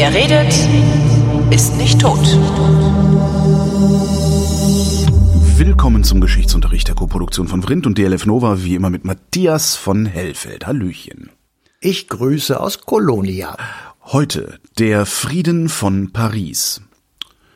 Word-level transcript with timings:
Wer 0.00 0.14
redet, 0.14 0.54
ist 1.52 1.76
nicht 1.76 2.00
tot. 2.00 2.24
Willkommen 5.58 6.04
zum 6.04 6.20
Geschichtsunterricht 6.20 6.86
der 6.86 6.94
Koproduktion 6.94 7.48
von 7.48 7.62
Vrindt 7.62 7.84
und 7.84 7.98
DLF 7.98 8.24
Nova, 8.24 8.62
wie 8.62 8.76
immer 8.76 8.90
mit 8.90 9.04
Matthias 9.04 9.74
von 9.74 10.06
Hellfeld. 10.06 10.68
Hallöchen. 10.68 11.30
Ich 11.80 12.06
grüße 12.06 12.60
aus 12.60 12.82
Kolonia. 12.82 13.56
Heute 14.04 14.60
der 14.78 15.04
Frieden 15.04 15.68
von 15.68 16.12
Paris. 16.12 16.80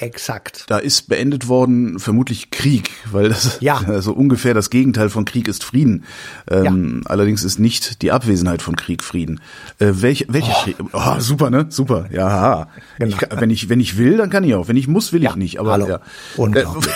Exakt. 0.03 0.64
Da 0.66 0.79
ist 0.79 1.09
beendet 1.09 1.46
worden 1.46 2.00
vermutlich 2.00 2.50
Krieg, 2.50 2.91
weil 3.12 3.29
das 3.29 3.59
Ja. 3.61 3.77
also 3.87 4.12
ungefähr 4.12 4.53
das 4.53 4.68
Gegenteil 4.68 5.11
von 5.11 5.25
Krieg 5.25 5.46
ist 5.46 5.63
Frieden. 5.63 6.04
Ähm, 6.50 7.03
Allerdings 7.04 7.45
ist 7.45 7.61
nicht 7.61 8.03
die 8.03 8.11
Abwesenheit 8.11 8.62
von 8.62 8.75
Krieg 8.75 9.04
Frieden. 9.04 9.40
Äh, 9.79 9.93
welch, 9.95 10.26
welcher 10.29 10.54
Krieg? 10.64 10.76
Oh, 10.93 11.21
super, 11.21 11.50
ne? 11.50 11.67
Super. 11.68 12.07
Ja. 12.11 12.67
Genau. 12.99 13.17
Ich 13.17 13.40
wenn 13.40 13.50
ich 13.50 13.68
wenn 13.68 13.79
ich 13.79 13.96
will, 13.96 14.17
dann 14.17 14.29
kann 14.29 14.43
ich 14.43 14.54
auch. 14.57 14.67
Wenn 14.67 14.76
ich 14.76 14.89
muss, 14.89 15.12
will 15.12 15.23
Ja, 15.23 15.31
ich 15.31 15.36
nicht. 15.36 15.61
Aber 15.61 15.71
hallo. 15.71 15.86
ja. 15.89 16.00
Unglaublich. 16.37 16.93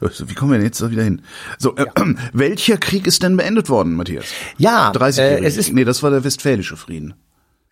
Äh, 0.00 0.08
Wie 0.26 0.34
kommen 0.34 0.50
wir 0.50 0.58
denn 0.58 0.66
jetzt 0.66 0.82
da 0.82 0.90
wieder 0.90 1.04
hin? 1.04 1.22
So, 1.58 1.74
äh, 1.76 1.86
welcher 2.34 2.76
Krieg 2.76 3.06
ist 3.06 3.22
denn 3.22 3.36
beendet 3.38 3.70
worden, 3.70 3.94
Matthias? 3.94 4.26
Ja, 4.58 4.90
30 4.92 5.22
äh, 5.22 5.38
es 5.44 5.56
ist 5.56 5.72
Nee, 5.72 5.84
das 5.84 6.02
war 6.02 6.10
der 6.10 6.22
Westfälische 6.22 6.76
Frieden. 6.76 7.14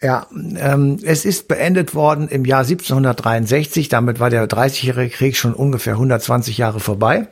Ja, 0.03 0.27
ähm, 0.33 0.99
es 1.03 1.27
ist 1.27 1.47
beendet 1.47 1.95
worden 1.95 2.29
im 2.29 2.47
Jahr 2.47 2.63
1763. 2.63 3.91
Damit 3.91 4.19
war 4.19 4.31
der 4.31 4.49
30-jährige 4.49 5.15
Krieg 5.15 5.37
schon 5.37 5.53
ungefähr 5.53 5.93
120 5.93 6.57
Jahre 6.57 6.81
vorbei. 6.81 7.29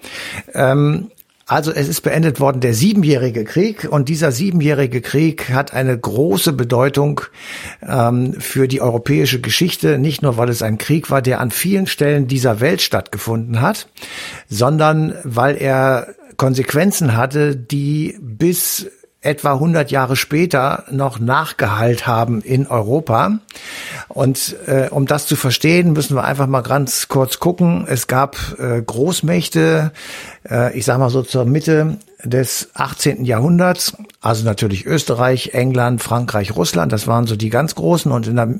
Ähm, 0.53 1.11
also 1.47 1.73
es 1.73 1.89
ist 1.89 2.03
beendet 2.03 2.41
worden 2.41 2.61
der 2.61 2.75
siebenjährige 2.75 3.45
Krieg 3.45 3.89
und 3.91 4.11
dieser 4.11 4.33
siebenjährige 4.33 5.01
Krieg 5.01 5.49
hat 5.49 5.73
eine 5.73 5.99
große 5.99 6.53
Bedeutung 6.53 7.23
ähm, 7.81 8.35
für 8.39 8.69
die 8.69 8.83
europäische 8.83 9.41
Geschichte, 9.41 9.97
nicht 9.97 10.21
nur 10.21 10.37
weil 10.37 10.51
es 10.51 10.61
ein 10.61 10.77
Krieg 10.77 11.11
war, 11.11 11.23
der 11.23 11.41
an 11.41 11.51
vielen 11.51 11.87
Stellen 11.87 12.27
dieser 12.27 12.61
Welt 12.61 12.83
stattgefunden 12.83 13.63
hat, 13.63 13.89
sondern 14.51 15.15
weil 15.25 15.57
er 15.57 16.09
Konsequenzen 16.37 17.17
hatte, 17.17 17.57
die 17.57 18.19
bis 18.21 18.91
etwa 19.21 19.55
100 19.55 19.91
Jahre 19.91 20.17
später 20.17 20.85
noch 20.91 21.19
nachgeheilt 21.19 22.07
haben 22.07 22.41
in 22.41 22.67
Europa. 22.67 23.39
Und 24.09 24.57
äh, 24.67 24.89
um 24.91 25.07
das 25.07 25.27
zu 25.27 25.35
verstehen, 25.35 25.93
müssen 25.93 26.15
wir 26.17 26.25
einfach 26.25 26.47
mal 26.47 26.63
ganz 26.63 27.09
kurz 27.09 27.41
gucken. 27.41 27.85
Es 27.89 28.07
gab 28.07 28.37
äh, 28.59 28.81
Großmächte, 28.81 29.93
äh, 30.49 30.77
ich 30.79 30.85
sage 30.85 31.01
mal 31.01 31.11
so 31.11 31.23
zur 31.23 31.45
Mitte 31.45 31.99
des 32.25 32.71
18. 32.75 33.25
Jahrhunderts, 33.25 33.97
also 34.21 34.45
natürlich 34.45 34.87
Österreich, 34.87 35.55
England, 35.55 36.03
Frankreich, 36.03 36.57
Russland, 36.57 36.93
das 36.93 37.07
waren 37.07 37.27
so 37.27 37.37
die 37.37 37.49
ganz 37.49 37.77
großen 37.77 38.11
und 38.11 38.27
in 38.27 38.37
der, 38.37 38.55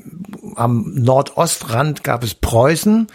am 0.55 0.93
Nordostrand 0.95 2.05
gab 2.05 2.23
es 2.23 2.35
Preußen, 2.35 3.07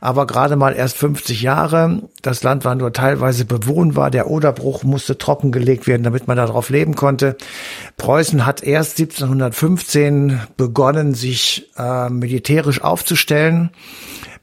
aber 0.00 0.26
gerade 0.26 0.56
mal 0.56 0.74
erst 0.74 0.96
50 0.96 1.42
Jahre. 1.42 2.02
Das 2.22 2.42
Land 2.42 2.64
war 2.64 2.74
nur 2.74 2.92
teilweise 2.92 3.44
bewohnbar, 3.44 4.10
der 4.10 4.28
Oderbruch 4.28 4.82
musste 4.82 5.16
trockengelegt 5.16 5.86
werden, 5.86 6.02
damit 6.02 6.26
man 6.26 6.36
darauf 6.36 6.70
leben 6.70 6.96
konnte. 6.96 7.36
Preußen 7.96 8.44
hat 8.46 8.64
erst 8.64 8.98
1715 8.98 10.40
begonnen, 10.56 11.14
sich 11.14 11.70
äh, 11.76 12.10
militärisch 12.10 12.82
aufzustellen. 12.82 13.70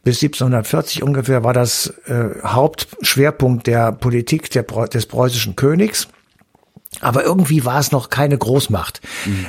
Bis 0.04 0.22
1740 0.24 1.04
ungefähr 1.04 1.44
war 1.44 1.54
das 1.54 1.94
äh, 2.08 2.30
Hauptschwerpunkt 2.44 3.68
der 3.68 3.92
Politik 3.92 4.50
der, 4.50 4.64
des 4.64 5.06
preußischen 5.06 5.56
Königs. 5.56 6.08
Aber 7.00 7.24
irgendwie 7.24 7.64
war 7.64 7.80
es 7.80 7.92
noch 7.92 8.10
keine 8.10 8.38
Großmacht. 8.38 9.00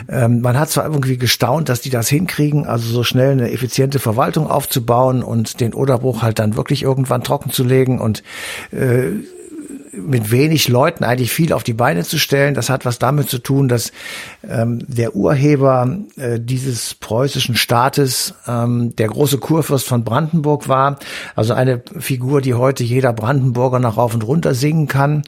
Ähm, 0.09 0.43
man 0.43 0.59
hat 0.59 0.71
zwar 0.71 0.85
irgendwie 0.85 1.19
gestaunt, 1.19 1.69
dass 1.69 1.81
die 1.81 1.91
das 1.91 2.09
hinkriegen, 2.09 2.67
also 2.67 2.89
so 2.89 3.03
schnell 3.03 3.33
eine 3.33 3.51
effiziente 3.51 3.99
Verwaltung 3.99 4.49
aufzubauen 4.49 5.23
und 5.25 5.61
den 5.61 5.75
Oderbruch 5.75 6.23
halt 6.23 6.39
dann 6.39 6.57
wirklich 6.57 6.83
irgendwann 6.83 7.25
trocken 7.25 7.51
zu 7.51 7.65
legen 7.65 8.01
und 8.01 8.23
äh, 8.71 9.11
mit 9.93 10.31
wenig 10.31 10.69
Leuten 10.69 11.05
eigentlich 11.05 11.33
viel 11.33 11.53
auf 11.53 11.63
die 11.63 11.75
Beine 11.75 12.05
zu 12.05 12.19
stellen. 12.19 12.55
Das 12.55 12.71
hat 12.71 12.85
was 12.85 12.99
damit 12.99 13.29
zu 13.29 13.39
tun, 13.39 13.69
dass 13.69 13.93
ähm, 14.49 14.81
der 14.87 15.15
Urheber 15.15 15.99
äh, 16.17 16.41
dieses 16.41 16.95
preußischen 16.95 17.57
Staates 17.57 18.35
ähm, 18.47 18.97
der 18.97 19.09
große 19.09 19.39
Kurfürst 19.39 19.87
von 19.87 20.05
Brandenburg 20.05 20.69
war. 20.69 20.99
Also 21.37 21.53
eine 21.53 21.83
Figur, 21.99 22.41
die 22.41 22.55
heute 22.55 22.85
jeder 22.85 23.13
Brandenburger 23.13 23.79
noch 23.79 23.99
rauf 23.99 24.15
und 24.15 24.27
runter 24.27 24.55
singen 24.55 24.89
kann. 24.89 25.23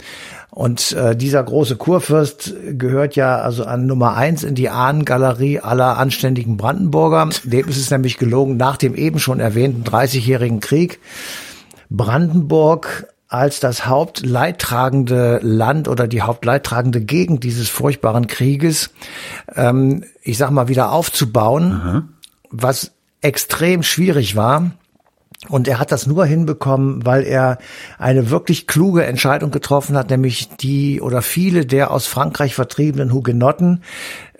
Und 0.51 0.93
äh, 0.93 1.17
dieser 1.17 1.43
große 1.43 1.77
Kurfürst 1.77 2.55
gehört 2.79 3.17
ja 3.17 3.39
also 3.39 3.65
an 3.65 3.87
Nummer 3.87 4.15
eins 4.15 4.45
in 4.45 4.55
die 4.55 4.71
Ahnengalerie 4.71 5.59
aller 5.59 5.99
anständigen 5.99 6.57
Brandenburger. 6.57 7.29
Dem 7.43 7.69
ist 7.69 7.77
es 7.77 7.91
nämlich 7.91 8.19
gelungen, 8.19 8.57
nach 8.57 8.77
dem 8.77 8.95
eben 8.95 9.19
schon 9.19 9.41
erwähnten 9.41 9.83
30-jährigen 9.83 10.61
Krieg 10.61 11.01
Brandenburg 11.91 13.09
als 13.29 13.61
das 13.61 13.87
hauptleidtragende 13.87 15.41
Land 15.43 15.89
oder 15.89 16.07
die 16.07 16.23
hauptleidtragende 16.23 17.01
Gegend 17.01 17.43
dieses 17.43 17.69
furchtbaren 17.69 18.27
Krieges, 18.27 18.91
ähm, 19.55 20.05
ich 20.23 20.39
sag 20.39 20.51
mal, 20.51 20.69
wieder 20.69 20.93
aufzubauen, 20.93 22.09
was 22.51 22.93
extrem 23.21 23.83
schwierig 23.83 24.37
war. 24.37 24.73
Und 25.49 25.69
er 25.69 25.79
hat 25.79 25.93
das 25.93 26.07
nur 26.07 26.25
hinbekommen, 26.25 27.05
weil 27.05 27.25
er 27.25 27.59
eine 27.99 28.31
wirklich 28.31 28.67
kluge 28.67 29.05
Entscheidung 29.05 29.51
getroffen 29.51 29.97
hat, 29.97 30.09
nämlich 30.09 30.49
die 30.57 31.03
oder 31.03 31.21
viele 31.21 31.67
der 31.67 31.91
aus 31.91 32.07
Frankreich 32.07 32.55
vertriebenen 32.55 33.13
Hugenotten 33.13 33.83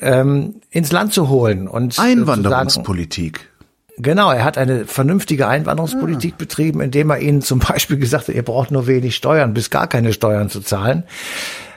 ähm, 0.01 0.57
ins 0.71 0.93
Land 0.93 1.13
zu 1.13 1.29
holen 1.29 1.69
und 1.69 1.99
Einwanderungspolitik. 1.99 3.51
Genau, 3.97 4.33
er 4.33 4.45
hat 4.45 4.59
eine 4.59 4.87
vernünftige 4.87 5.47
Einwanderungspolitik 5.47 6.37
betrieben, 6.37 6.81
indem 6.81 7.11
er 7.11 7.21
ihnen 7.21 7.43
zum 7.43 7.59
Beispiel 7.69 7.99
gesagt 7.99 8.29
hat, 8.29 8.35
ihr 8.35 8.45
braucht 8.45 8.71
nur 8.71 8.87
wenig 8.87 9.15
Steuern, 9.15 9.55
bis 9.55 9.71
gar 9.71 9.87
keine 9.87 10.13
Steuern 10.13 10.51
zu 10.51 10.61
zahlen. 10.61 11.05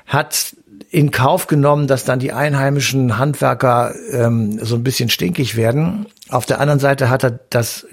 Hat 0.06 0.56
in 0.90 1.12
Kauf 1.12 1.48
genommen, 1.48 1.88
dass 1.88 2.06
dann 2.06 2.20
die 2.20 2.32
einheimischen 2.32 3.18
Handwerker 3.18 3.94
ähm, 4.12 4.58
so 4.64 4.76
ein 4.76 4.84
bisschen 4.84 5.10
stinkig 5.10 5.56
werden. 5.56 6.06
Auf 6.30 6.46
der 6.46 6.62
anderen 6.62 6.80
Seite 6.80 7.10
hat 7.10 7.24
er 7.24 7.40
das, 7.50 7.86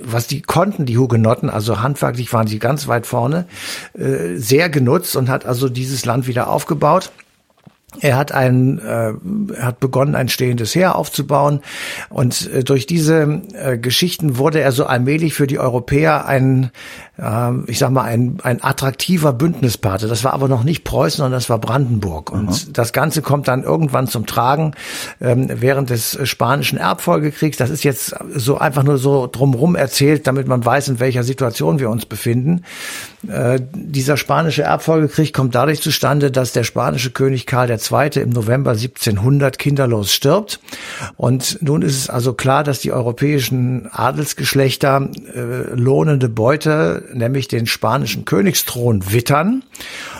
was 0.00 0.26
die 0.26 0.42
konnten, 0.42 0.86
die 0.86 0.96
Hugenotten, 0.96 1.50
also 1.50 1.82
handwerklich 1.82 2.32
waren 2.32 2.46
sie 2.46 2.58
ganz 2.58 2.86
weit 2.86 3.06
vorne, 3.06 3.46
äh, 3.94 4.36
sehr 4.36 4.68
genutzt 4.68 5.16
und 5.16 5.28
hat 5.28 5.44
also 5.44 5.68
dieses 5.68 6.04
Land 6.06 6.28
wieder 6.28 6.48
aufgebaut. 6.48 7.10
Er 8.00 8.16
hat 8.16 8.32
ein, 8.32 8.78
äh, 8.78 9.12
hat 9.60 9.80
begonnen, 9.80 10.14
ein 10.14 10.28
stehendes 10.28 10.74
Heer 10.74 10.96
aufzubauen. 10.96 11.60
Und 12.08 12.50
äh, 12.52 12.64
durch 12.64 12.86
diese 12.86 13.42
äh, 13.54 13.78
Geschichten 13.78 14.38
wurde 14.38 14.60
er 14.60 14.72
so 14.72 14.86
allmählich 14.86 15.34
für 15.34 15.46
die 15.46 15.58
Europäer 15.58 16.26
ein, 16.26 16.70
äh, 17.18 17.52
ich 17.66 17.78
sag 17.78 17.90
mal, 17.90 18.02
ein, 18.02 18.38
ein 18.42 18.62
attraktiver 18.62 19.32
Bündnispate. 19.32 20.08
Das 20.08 20.24
war 20.24 20.32
aber 20.32 20.48
noch 20.48 20.64
nicht 20.64 20.84
Preußen, 20.84 21.18
sondern 21.18 21.32
das 21.32 21.48
war 21.48 21.58
Brandenburg. 21.58 22.30
Und 22.30 22.76
das 22.76 22.92
Ganze 22.92 23.22
kommt 23.22 23.48
dann 23.48 23.62
irgendwann 23.62 24.06
zum 24.06 24.26
Tragen 24.26 24.72
ähm, 25.20 25.48
während 25.52 25.90
des 25.90 26.18
spanischen 26.28 26.78
Erbfolgekriegs. 26.78 27.56
Das 27.56 27.70
ist 27.70 27.84
jetzt 27.84 28.14
so 28.34 28.58
einfach 28.58 28.82
nur 28.82 28.98
so 28.98 29.26
drumrum 29.26 29.74
erzählt, 29.74 30.26
damit 30.26 30.46
man 30.46 30.64
weiß, 30.64 30.88
in 30.88 31.00
welcher 31.00 31.24
Situation 31.24 31.78
wir 31.78 31.90
uns 31.90 32.06
befinden. 32.06 32.62
Äh, 33.28 33.60
dieser 33.72 34.16
spanische 34.16 34.62
Erbfolgekrieg 34.62 35.32
kommt 35.32 35.54
dadurch 35.54 35.80
zustande, 35.82 36.30
dass 36.30 36.52
der 36.52 36.64
spanische 36.64 37.10
König 37.10 37.46
Karl 37.46 37.70
II. 37.70 38.22
im 38.22 38.30
November 38.30 38.72
1700 38.72 39.58
kinderlos 39.58 40.12
stirbt. 40.12 40.60
Und 41.16 41.58
nun 41.60 41.82
ist 41.82 41.96
es 41.96 42.10
also 42.10 42.34
klar, 42.34 42.62
dass 42.62 42.80
die 42.80 42.92
europäischen 42.92 43.88
Adelsgeschlechter 43.90 45.08
äh, 45.34 45.74
lohnende 45.74 46.28
Beute, 46.28 47.05
nämlich 47.12 47.48
den 47.48 47.66
spanischen 47.66 48.24
Königsthron, 48.24 49.12
wittern. 49.12 49.62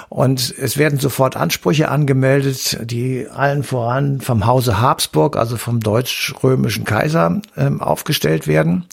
Und 0.08 0.54
es 0.56 0.76
werden 0.76 0.98
sofort 0.98 1.36
Ansprüche 1.36 1.88
angemeldet, 1.88 2.78
die 2.84 3.26
allen 3.28 3.64
voran 3.64 4.20
vom 4.20 4.46
Hause 4.46 4.80
Habsburg, 4.80 5.36
also 5.36 5.56
vom 5.56 5.80
deutsch-römischen 5.80 6.84
Kaiser, 6.84 7.40
ähm, 7.56 7.80
aufgestellt 7.80 8.46
werden. 8.46 8.84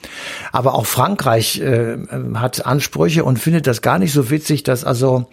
Aber 0.51 0.73
auch 0.73 0.85
Frankreich 0.85 1.59
äh, 1.59 1.97
hat 2.35 2.65
Ansprüche 2.65 3.23
und 3.23 3.37
findet 3.37 3.67
das 3.67 3.81
gar 3.81 3.99
nicht 3.99 4.13
so 4.13 4.29
witzig, 4.29 4.63
dass 4.63 4.83
also 4.83 5.27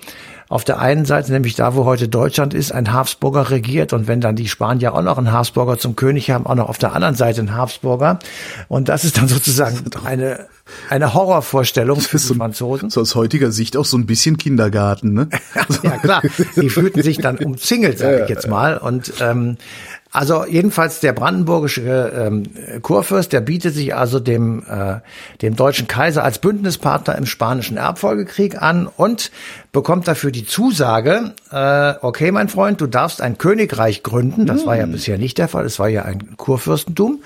auf 0.51 0.65
der 0.65 0.81
einen 0.81 1.05
Seite, 1.05 1.31
nämlich 1.31 1.55
da, 1.55 1.77
wo 1.77 1.85
heute 1.85 2.09
Deutschland 2.09 2.55
ist, 2.55 2.73
ein 2.73 2.93
Habsburger 2.93 3.51
regiert 3.51 3.93
und 3.93 4.09
wenn 4.09 4.21
dann 4.21 4.35
die 4.35 4.49
Spanier 4.49 4.95
auch 4.95 5.03
noch 5.03 5.17
einen 5.17 5.31
Habsburger 5.31 5.79
zum 5.79 5.95
König 5.95 6.29
haben, 6.33 6.45
auch 6.45 6.57
noch 6.57 6.69
auf 6.69 6.77
der 6.77 6.93
anderen 6.93 7.15
Seite 7.15 7.39
einen 7.39 7.55
Habsburger. 7.55 8.19
Und 8.67 8.89
das 8.89 9.05
ist 9.05 9.17
dann 9.17 9.29
sozusagen 9.29 9.79
eine, 10.05 10.49
eine 10.89 11.15
Horrorvorstellung 11.15 12.01
für 12.01 12.19
die 12.19 12.35
Franzosen. 12.35 12.91
So 12.91 13.01
aus 13.01 13.15
heutiger 13.15 13.53
Sicht 13.53 13.77
auch 13.77 13.85
so 13.85 13.97
ein 13.97 14.07
bisschen 14.07 14.39
Kindergarten, 14.39 15.13
ne? 15.13 15.29
ja 15.85 15.99
klar, 15.99 16.23
die 16.57 16.69
fühlten 16.69 17.01
sich 17.01 17.19
dann 17.19 17.39
umzingelt, 17.39 18.01
sage 18.01 18.25
ich 18.25 18.29
jetzt 18.29 18.49
mal. 18.49 18.77
Und 18.77 19.13
ähm, 19.21 19.57
Also 20.13 20.45
jedenfalls 20.45 20.99
der 20.99 21.13
brandenburgische 21.13 22.13
ähm, 22.17 22.43
Kurfürst, 22.83 23.33
der 23.33 23.41
bietet 23.41 23.75
sich 23.75 23.95
also 23.95 24.19
dem, 24.19 24.65
äh, 24.69 24.97
dem 25.41 25.55
deutschen 25.55 25.87
Kaiser 25.87 26.25
als 26.25 26.41
Bündnispartner 26.41 27.17
im 27.17 27.27
Spanischen 27.27 27.77
Erbfolgekrieg 27.77 28.61
an 28.61 28.89
und 28.89 29.31
bekommt 29.73 30.09
dafür 30.09 30.33
die 30.33 30.45
Zusage, 30.45 31.33
äh, 31.53 31.95
okay, 32.03 32.33
mein 32.33 32.49
Freund, 32.49 32.81
du 32.81 32.89
darfst 32.89 33.23
ein 33.23 33.39
Königreich 33.39 34.03
gründen. 34.03 34.47
Das 34.47 34.67
war 34.67 34.77
ja 34.77 34.83
hm. 34.83 34.93
bisher 34.93 35.17
nicht 35.17 35.39
der 35.39 35.47
Fall, 35.47 35.65
es 35.65 35.79
war 35.79 35.89
ja 35.89 36.03
ein 36.05 36.37
Kurfürstentum. 36.37 37.23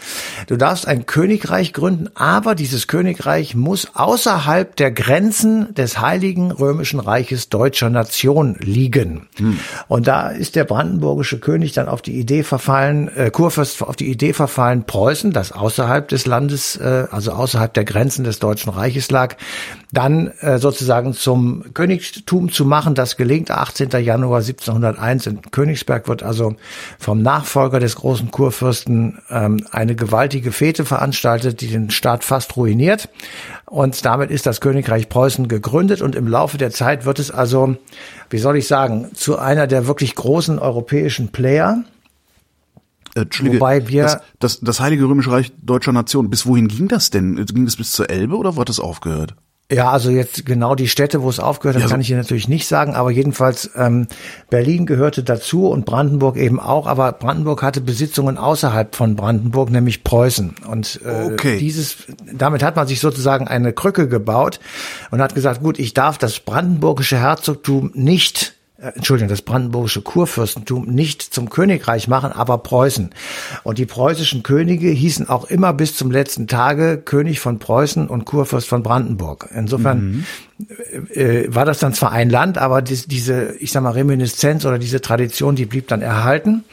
Du 0.47 0.57
darfst 0.57 0.87
ein 0.87 1.07
Königreich 1.07 1.73
gründen, 1.73 2.11
aber 2.15 2.55
dieses 2.55 2.87
Königreich 2.87 3.55
muss 3.55 3.89
außerhalb 3.95 4.77
der 4.77 4.91
Grenzen 4.91 5.73
des 5.75 6.01
Heiligen 6.01 6.51
Römischen 6.51 7.01
Reiches 7.01 7.49
deutscher 7.49 7.89
Nation 7.89 8.57
liegen. 8.61 9.27
Hm. 9.37 9.59
Und 9.89 10.07
da 10.07 10.29
ist 10.29 10.55
der 10.55 10.65
brandenburgische 10.65 11.39
König 11.39 11.73
dann 11.73 11.89
auf 11.89 12.03
die 12.03 12.19
Idee 12.19 12.43
verfallen, 12.43 13.09
äh, 13.17 13.31
Kurfürst 13.31 13.83
auf 13.83 13.97
die 13.97 14.11
Idee 14.11 14.35
verfallen, 14.35 14.85
Preußen, 14.85 15.33
das 15.33 15.53
außerhalb 15.53 16.09
des 16.09 16.27
Landes, 16.27 16.77
äh, 16.77 17.07
also 17.11 17.33
außerhalb 17.33 17.73
der 17.73 17.85
Grenzen 17.85 18.25
des 18.25 18.39
Deutschen 18.39 18.71
Reiches 18.71 19.11
lag, 19.11 19.37
dann 19.93 20.29
äh, 20.41 20.59
sozusagen 20.59 21.15
zum 21.15 21.73
Königtum 21.73 22.34
zu 22.51 22.65
machen. 22.65 22.95
Das 22.95 23.17
gelingt 23.17 23.51
18. 23.51 23.91
Januar 24.03 24.41
1701 24.41 25.27
in 25.27 25.43
Königsberg 25.51 26.09
wird 26.09 26.23
also 26.23 26.57
vom 26.99 27.23
Nachfolger 27.23 27.81
des 27.81 27.97
großen 27.97 28.31
Kurfürsten 28.31 29.19
ähm, 29.31 29.65
eine 29.71 29.95
gewaltige 29.95 30.53
Fete 30.53 30.85
veranstaltet, 30.85 31.61
die 31.61 31.69
den 31.69 31.91
Staat 31.91 32.25
fast 32.25 32.57
ruiniert. 32.57 33.09
Und 33.67 34.05
damit 34.05 34.31
ist 34.31 34.47
das 34.47 34.61
Königreich 34.61 35.09
Preußen 35.09 35.49
gegründet 35.49 36.03
und 36.03 36.15
im 36.15 36.29
Laufe 36.29 36.59
der 36.59 36.71
Zeit 36.71 37.07
wird 37.07 37.19
es 37.19 37.31
also, 37.31 37.77
wie 38.31 38.39
soll 38.39 38.57
ich 38.57 38.67
sagen, 38.67 39.11
zu 39.15 39.39
einer 39.39 39.67
der 39.67 39.87
wirklich 39.87 40.15
großen 40.15 40.59
europäischen 40.59 41.29
Player. 41.29 41.85
Äh, 43.15 43.25
Wobei 43.43 43.89
wir 43.89 44.03
das, 44.03 44.19
das, 44.39 44.61
das 44.61 44.81
Heilige 44.81 45.05
Römische 45.05 45.31
Reich 45.31 45.53
deutscher 45.63 45.93
Nation. 45.93 46.31
Bis 46.31 46.47
wohin 46.47 46.69
ging 46.69 46.89
das 46.89 47.11
denn? 47.11 47.37
Ging 47.47 47.67
es 47.67 47.77
bis 47.77 47.93
zur 47.93 48.11
Elbe 48.11 48.37
oder 48.37 48.57
wird 48.57 48.69
das 48.69 48.81
aufgehört? 48.81 49.35
Ja, 49.73 49.91
also 49.91 50.11
jetzt 50.11 50.45
genau 50.45 50.75
die 50.75 50.89
Städte, 50.89 51.23
wo 51.23 51.31
es 51.31 51.41
aufgehört 51.41 51.77
hat, 51.77 51.85
ja, 51.85 51.89
kann 51.89 52.01
ich 52.01 52.11
Ihnen 52.11 52.21
natürlich 52.21 52.49
nicht 52.49 52.67
sagen, 52.67 52.95
aber 52.95 53.11
jedenfalls 53.11 53.71
ähm, 53.77 54.09
Berlin 54.51 54.85
gehörte 54.85 55.23
dazu 55.23 55.69
und 55.69 55.87
Brandenburg 55.87 56.37
eben 56.37 56.61
auch, 56.61 56.87
aber 56.87 57.13
Brandenburg 57.13 57.63
hatte 57.63 57.81
Besitzungen 57.81 58.37
außerhalb 58.37 58.95
von 58.95 59.17
Brandenburg, 59.17 59.71
nämlich 59.71 60.05
Preußen. 60.05 60.57
Und 60.71 61.01
äh, 61.03 61.33
okay. 61.33 61.59
dieses, 61.59 61.97
damit 62.31 62.63
hat 62.63 62.77
man 62.77 62.87
sich 62.87 63.01
sozusagen 63.01 63.49
eine 63.49 63.73
Krücke 63.73 64.07
gebaut 64.07 64.61
und 65.11 65.23
hat 65.23 65.35
gesagt, 65.35 65.63
gut, 65.63 65.79
ich 65.79 65.95
darf 65.95 66.19
das 66.19 66.41
brandenburgische 66.41 67.19
Herzogtum 67.19 67.91
nicht 67.95 68.55
äh, 68.85 68.93
Entschuldigung, 68.97 69.29
das 69.29 69.43
brandenburgische 69.43 70.03
Kurfürstentum 70.03 70.87
nicht 70.87 71.23
zum 71.23 71.49
Königreich 71.49 72.09
machen, 72.09 72.33
aber 72.33 72.59
Preußen. 72.59 73.11
Und 73.63 73.79
die 73.79 73.87
preußischen 73.87 74.43
Könige 74.43 74.89
hießen 74.89 75.29
auch 75.29 75.45
immer 75.45 75.73
bis 75.73 75.97
zum 75.97 76.11
letzten 76.11 76.47
Tage 76.47 76.99
König 76.99 77.41
von 77.41 77.59
Preußen 77.59 78.09
und 78.09 78.25
Kurfürst 78.25 78.69
von 78.69 78.83
Brandenburg. 78.83 79.49
Insofern 79.55 80.25
mhm. 80.59 81.07
äh, 81.15 81.47
war 81.49 81.65
das 81.65 81.79
dann 81.79 81.95
zwar 81.95 82.13
ein 82.13 82.29
Land, 82.29 82.59
aber 82.59 82.83
dies, 82.83 83.07
diese, 83.07 83.55
ich 83.59 83.73
sag 83.73 83.83
mal, 83.83 83.91
Reminiszenz 83.91 84.65
oder 84.67 84.79
diese 84.79 85.01
Tradition, 85.01 85.57
die 85.57 85.67
blieb 85.67 85.89
dann 85.89 86.03
erhalten. 86.03 86.65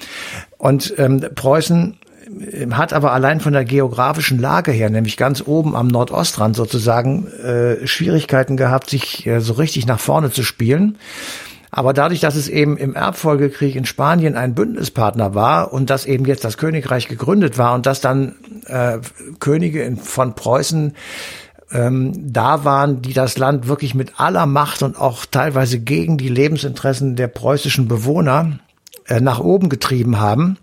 Und 0.57 0.93
ähm, 0.97 1.25
Preußen 1.33 1.97
äh, 2.41 2.67
hat 2.71 2.91
aber 2.91 3.13
allein 3.13 3.39
von 3.39 3.53
der 3.53 3.63
geografischen 3.63 4.37
Lage 4.37 4.71
her, 4.71 4.89
nämlich 4.89 5.15
ganz 5.15 5.43
oben 5.45 5.75
am 5.75 5.87
Nordostrand 5.87 6.55
sozusagen, 6.57 7.27
äh, 7.27 7.87
Schwierigkeiten 7.87 8.57
gehabt, 8.57 8.89
sich 8.89 9.25
äh, 9.25 9.39
so 9.39 9.53
richtig 9.53 9.87
nach 9.87 9.99
vorne 9.99 10.29
zu 10.29 10.43
spielen. 10.43 10.97
Aber 11.71 11.94
dadurch, 11.94 12.19
dass 12.19 12.35
es 12.35 12.50
eben 12.50 12.75
im 12.75 12.95
Erbfolgekrieg 12.95 13.75
in 13.75 13.85
Spanien 13.85 14.35
ein 14.35 14.53
Bündnispartner 14.53 15.33
war 15.33 15.71
und 15.71 15.89
dass 15.89 16.06
eben 16.06 16.25
jetzt 16.25 16.44
das 16.44 16.57
Königreich 16.57 17.07
gegründet 17.07 17.57
war 17.57 17.73
und 17.73 17.85
dass 17.85 18.01
dann 18.01 18.35
äh, 18.65 19.00
Könige 19.39 19.81
in, 19.81 19.95
von 19.95 20.35
Preußen 20.35 20.94
ähm, 21.71 22.12
da 22.33 22.65
waren, 22.65 23.01
die 23.01 23.13
das 23.13 23.38
Land 23.38 23.69
wirklich 23.69 23.95
mit 23.95 24.19
aller 24.19 24.45
Macht 24.45 24.83
und 24.83 25.00
auch 25.00 25.25
teilweise 25.25 25.79
gegen 25.79 26.18
die 26.18 26.27
Lebensinteressen 26.27 27.15
der 27.15 27.27
preußischen 27.27 27.88
Bewohner 27.88 28.59
äh, 29.07 29.21
nach 29.21 29.39
oben 29.39 29.69
getrieben 29.69 30.19
haben, 30.19 30.57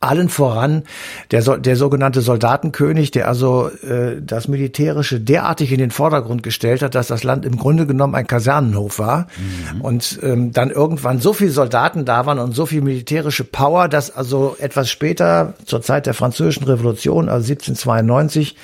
allen 0.00 0.28
voran 0.28 0.84
der, 1.30 1.42
der 1.58 1.76
sogenannte 1.76 2.20
Soldatenkönig, 2.20 3.10
der 3.10 3.28
also 3.28 3.68
äh, 3.68 4.20
das 4.22 4.46
Militärische 4.46 5.20
derartig 5.20 5.72
in 5.72 5.78
den 5.78 5.90
Vordergrund 5.90 6.42
gestellt 6.42 6.82
hat, 6.82 6.94
dass 6.94 7.08
das 7.08 7.24
Land 7.24 7.44
im 7.44 7.56
Grunde 7.56 7.86
genommen 7.86 8.14
ein 8.14 8.26
Kasernenhof 8.26 8.98
war. 8.98 9.26
Mhm. 9.74 9.80
Und 9.80 10.20
ähm, 10.22 10.52
dann 10.52 10.70
irgendwann 10.70 11.20
so 11.20 11.32
viele 11.32 11.50
Soldaten 11.50 12.04
da 12.04 12.26
waren 12.26 12.38
und 12.38 12.54
so 12.54 12.66
viel 12.66 12.80
militärische 12.80 13.44
Power, 13.44 13.88
dass 13.88 14.14
also 14.14 14.56
etwas 14.60 14.90
später, 14.90 15.54
zur 15.64 15.82
Zeit 15.82 16.06
der 16.06 16.14
Französischen 16.14 16.64
Revolution, 16.64 17.28
also 17.28 17.52
1792, 17.52 18.56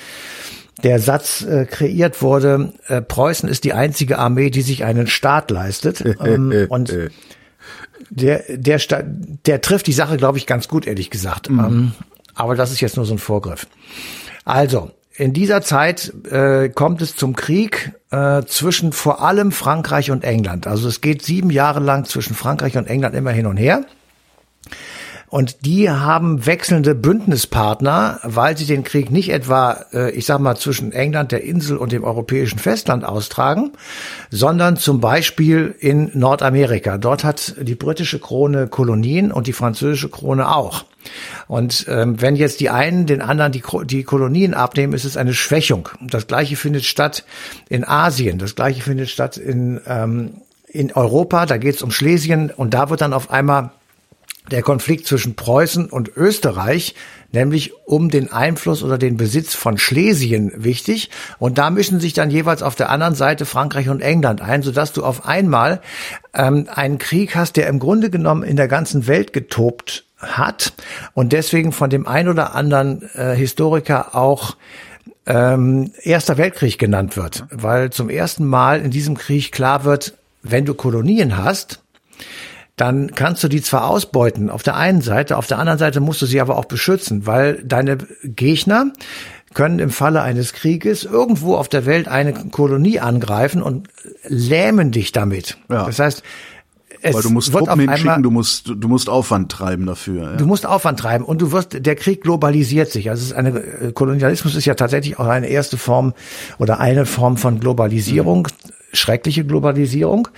der 0.83 0.99
Satz 0.99 1.41
äh, 1.41 1.65
kreiert 1.65 2.21
wurde, 2.21 2.73
äh, 2.87 3.01
Preußen 3.01 3.49
ist 3.49 3.63
die 3.63 3.73
einzige 3.73 4.19
Armee, 4.19 4.49
die 4.49 4.61
sich 4.61 4.83
einen 4.83 5.07
Staat 5.07 5.51
leistet. 5.51 6.03
ähm, 6.25 6.67
und 6.69 6.93
der, 8.09 8.43
der, 8.49 8.79
der 9.45 9.61
trifft 9.61 9.87
die 9.87 9.93
Sache, 9.93 10.17
glaube 10.17 10.37
ich, 10.37 10.45
ganz 10.45 10.67
gut, 10.67 10.87
ehrlich 10.87 11.09
gesagt. 11.09 11.49
Mhm. 11.49 11.59
Ähm, 11.59 11.91
aber 12.33 12.55
das 12.55 12.71
ist 12.71 12.81
jetzt 12.81 12.97
nur 12.97 13.05
so 13.05 13.13
ein 13.13 13.19
Vorgriff. 13.19 13.67
Also, 14.43 14.91
in 15.17 15.33
dieser 15.33 15.61
Zeit 15.61 16.13
äh, 16.29 16.69
kommt 16.69 17.01
es 17.01 17.15
zum 17.15 17.35
Krieg 17.35 17.93
äh, 18.11 18.43
zwischen 18.43 18.91
vor 18.91 19.21
allem 19.21 19.51
Frankreich 19.51 20.11
und 20.11 20.23
England. 20.23 20.67
Also 20.67 20.89
es 20.89 20.99
geht 20.99 21.21
sieben 21.21 21.49
Jahre 21.49 21.79
lang 21.79 22.05
zwischen 22.05 22.35
Frankreich 22.35 22.77
und 22.77 22.87
England 22.87 23.15
immer 23.15 23.31
hin 23.31 23.45
und 23.45 23.55
her. 23.55 23.85
Und 25.29 25.65
die 25.65 25.89
haben 25.89 26.45
wechselnde 26.45 26.93
Bündnispartner, 26.93 28.19
weil 28.23 28.57
sie 28.57 28.65
den 28.65 28.83
Krieg 28.83 29.11
nicht 29.11 29.29
etwa, 29.29 29.85
äh, 29.91 30.11
ich 30.11 30.25
sag 30.25 30.39
mal, 30.39 30.55
zwischen 30.55 30.91
England, 30.91 31.31
der 31.31 31.43
Insel 31.43 31.77
und 31.77 31.91
dem 31.91 32.03
europäischen 32.03 32.59
Festland 32.59 33.03
austragen, 33.03 33.71
sondern 34.29 34.77
zum 34.77 35.01
Beispiel 35.01 35.75
in 35.79 36.11
Nordamerika. 36.13 36.97
Dort 36.97 37.23
hat 37.23 37.55
die 37.59 37.75
britische 37.75 38.19
Krone 38.19 38.67
Kolonien 38.67 39.31
und 39.31 39.47
die 39.47 39.53
französische 39.53 40.09
Krone 40.09 40.53
auch. 40.53 40.85
Und 41.47 41.85
ähm, 41.87 42.21
wenn 42.21 42.35
jetzt 42.35 42.59
die 42.59 42.69
einen 42.69 43.05
den 43.05 43.21
anderen 43.21 43.51
die, 43.51 43.63
die 43.85 44.03
Kolonien 44.03 44.53
abnehmen, 44.53 44.93
ist 44.93 45.05
es 45.05 45.17
eine 45.17 45.33
Schwächung. 45.33 45.89
Das 46.01 46.27
gleiche 46.27 46.55
findet 46.55 46.83
statt 46.83 47.23
in 47.69 47.83
Asien, 47.83 48.37
das 48.39 48.55
gleiche 48.55 48.81
findet 48.81 49.09
statt 49.09 49.37
in, 49.37 49.81
ähm, 49.87 50.41
in 50.67 50.91
Europa, 50.93 51.45
da 51.45 51.57
geht 51.57 51.75
es 51.75 51.81
um 51.81 51.91
Schlesien 51.91 52.51
und 52.55 52.73
da 52.73 52.89
wird 52.89 53.01
dann 53.01 53.13
auf 53.13 53.31
einmal 53.31 53.71
der 54.51 54.61
Konflikt 54.61 55.07
zwischen 55.07 55.35
Preußen 55.35 55.87
und 55.87 56.11
Österreich, 56.15 56.95
nämlich 57.31 57.73
um 57.85 58.09
den 58.09 58.31
Einfluss 58.31 58.83
oder 58.83 58.97
den 58.97 59.17
Besitz 59.17 59.53
von 59.53 59.77
Schlesien 59.77 60.51
wichtig. 60.55 61.09
Und 61.39 61.57
da 61.57 61.69
mischen 61.69 61.99
sich 61.99 62.13
dann 62.13 62.29
jeweils 62.29 62.63
auf 62.63 62.75
der 62.75 62.89
anderen 62.89 63.15
Seite 63.15 63.45
Frankreich 63.45 63.89
und 63.89 64.01
England 64.01 64.41
ein, 64.41 64.61
sodass 64.61 64.93
du 64.93 65.03
auf 65.03 65.25
einmal 65.25 65.81
ähm, 66.33 66.67
einen 66.73 66.97
Krieg 66.97 67.35
hast, 67.35 67.57
der 67.57 67.67
im 67.67 67.79
Grunde 67.79 68.09
genommen 68.09 68.43
in 68.43 68.55
der 68.55 68.67
ganzen 68.67 69.07
Welt 69.07 69.33
getobt 69.33 70.05
hat 70.17 70.73
und 71.13 71.33
deswegen 71.33 71.71
von 71.71 71.89
dem 71.89 72.07
ein 72.07 72.27
oder 72.27 72.55
anderen 72.55 73.03
äh, 73.13 73.35
Historiker 73.35 74.15
auch 74.15 74.55
ähm, 75.25 75.91
Erster 76.01 76.37
Weltkrieg 76.37 76.77
genannt 76.77 77.17
wird, 77.17 77.45
weil 77.51 77.89
zum 77.89 78.09
ersten 78.09 78.45
Mal 78.45 78.81
in 78.81 78.91
diesem 78.91 79.17
Krieg 79.17 79.51
klar 79.51 79.83
wird, 79.83 80.13
wenn 80.43 80.65
du 80.65 80.73
Kolonien 80.73 81.37
hast, 81.37 81.81
dann 82.75 83.11
kannst 83.15 83.43
du 83.43 83.47
die 83.47 83.61
zwar 83.61 83.89
ausbeuten 83.89 84.49
auf 84.49 84.63
der 84.63 84.75
einen 84.75 85.01
Seite, 85.01 85.37
auf 85.37 85.47
der 85.47 85.59
anderen 85.59 85.79
Seite 85.79 85.99
musst 86.01 86.21
du 86.21 86.25
sie 86.25 86.41
aber 86.41 86.57
auch 86.57 86.65
beschützen, 86.65 87.25
weil 87.25 87.63
deine 87.63 87.97
Gegner 88.23 88.91
können 89.53 89.79
im 89.79 89.89
Falle 89.89 90.21
eines 90.21 90.51
Krieges 90.51 91.05
irgendwo 91.05 91.55
auf 91.55 91.69
der 91.69 91.85
Welt 91.85 92.07
eine 92.07 92.33
Kolonie 92.33 92.99
angreifen 92.99 93.61
und 93.61 93.87
lähmen 94.27 94.91
dich 94.91 95.13
damit. 95.13 95.57
Ja. 95.69 95.85
Das 95.85 95.99
heißt, 95.99 96.23
es 97.01 97.15
Weil 97.15 97.21
du 97.21 97.29
musst 97.29 97.53
wird 97.53 97.65
Truppen 97.65 97.87
hinschicken, 97.87 98.23
du 98.23 98.31
musst, 98.31 98.67
du 98.67 98.87
musst 98.87 99.09
Aufwand 99.09 99.51
treiben 99.51 99.85
dafür. 99.85 100.31
Ja. 100.31 100.35
Du 100.37 100.45
musst 100.45 100.65
Aufwand 100.65 100.99
treiben 100.99 101.23
und 101.23 101.41
du 101.41 101.51
wirst, 101.51 101.85
der 101.85 101.95
Krieg 101.95 102.23
globalisiert 102.23 102.91
sich. 102.91 103.09
Also 103.09 103.21
es 103.21 103.27
ist 103.27 103.33
eine, 103.35 103.59
äh, 103.59 103.91
Kolonialismus 103.91 104.55
ist 104.55 104.65
ja 104.65 104.73
tatsächlich 104.73 105.19
auch 105.19 105.27
eine 105.27 105.47
erste 105.47 105.77
Form 105.77 106.13
oder 106.57 106.79
eine 106.79 107.05
Form 107.05 107.37
von 107.37 107.59
Globalisierung, 107.59 108.47
mhm. 108.47 108.69
schreckliche 108.93 109.45
Globalisierung. 109.45 110.29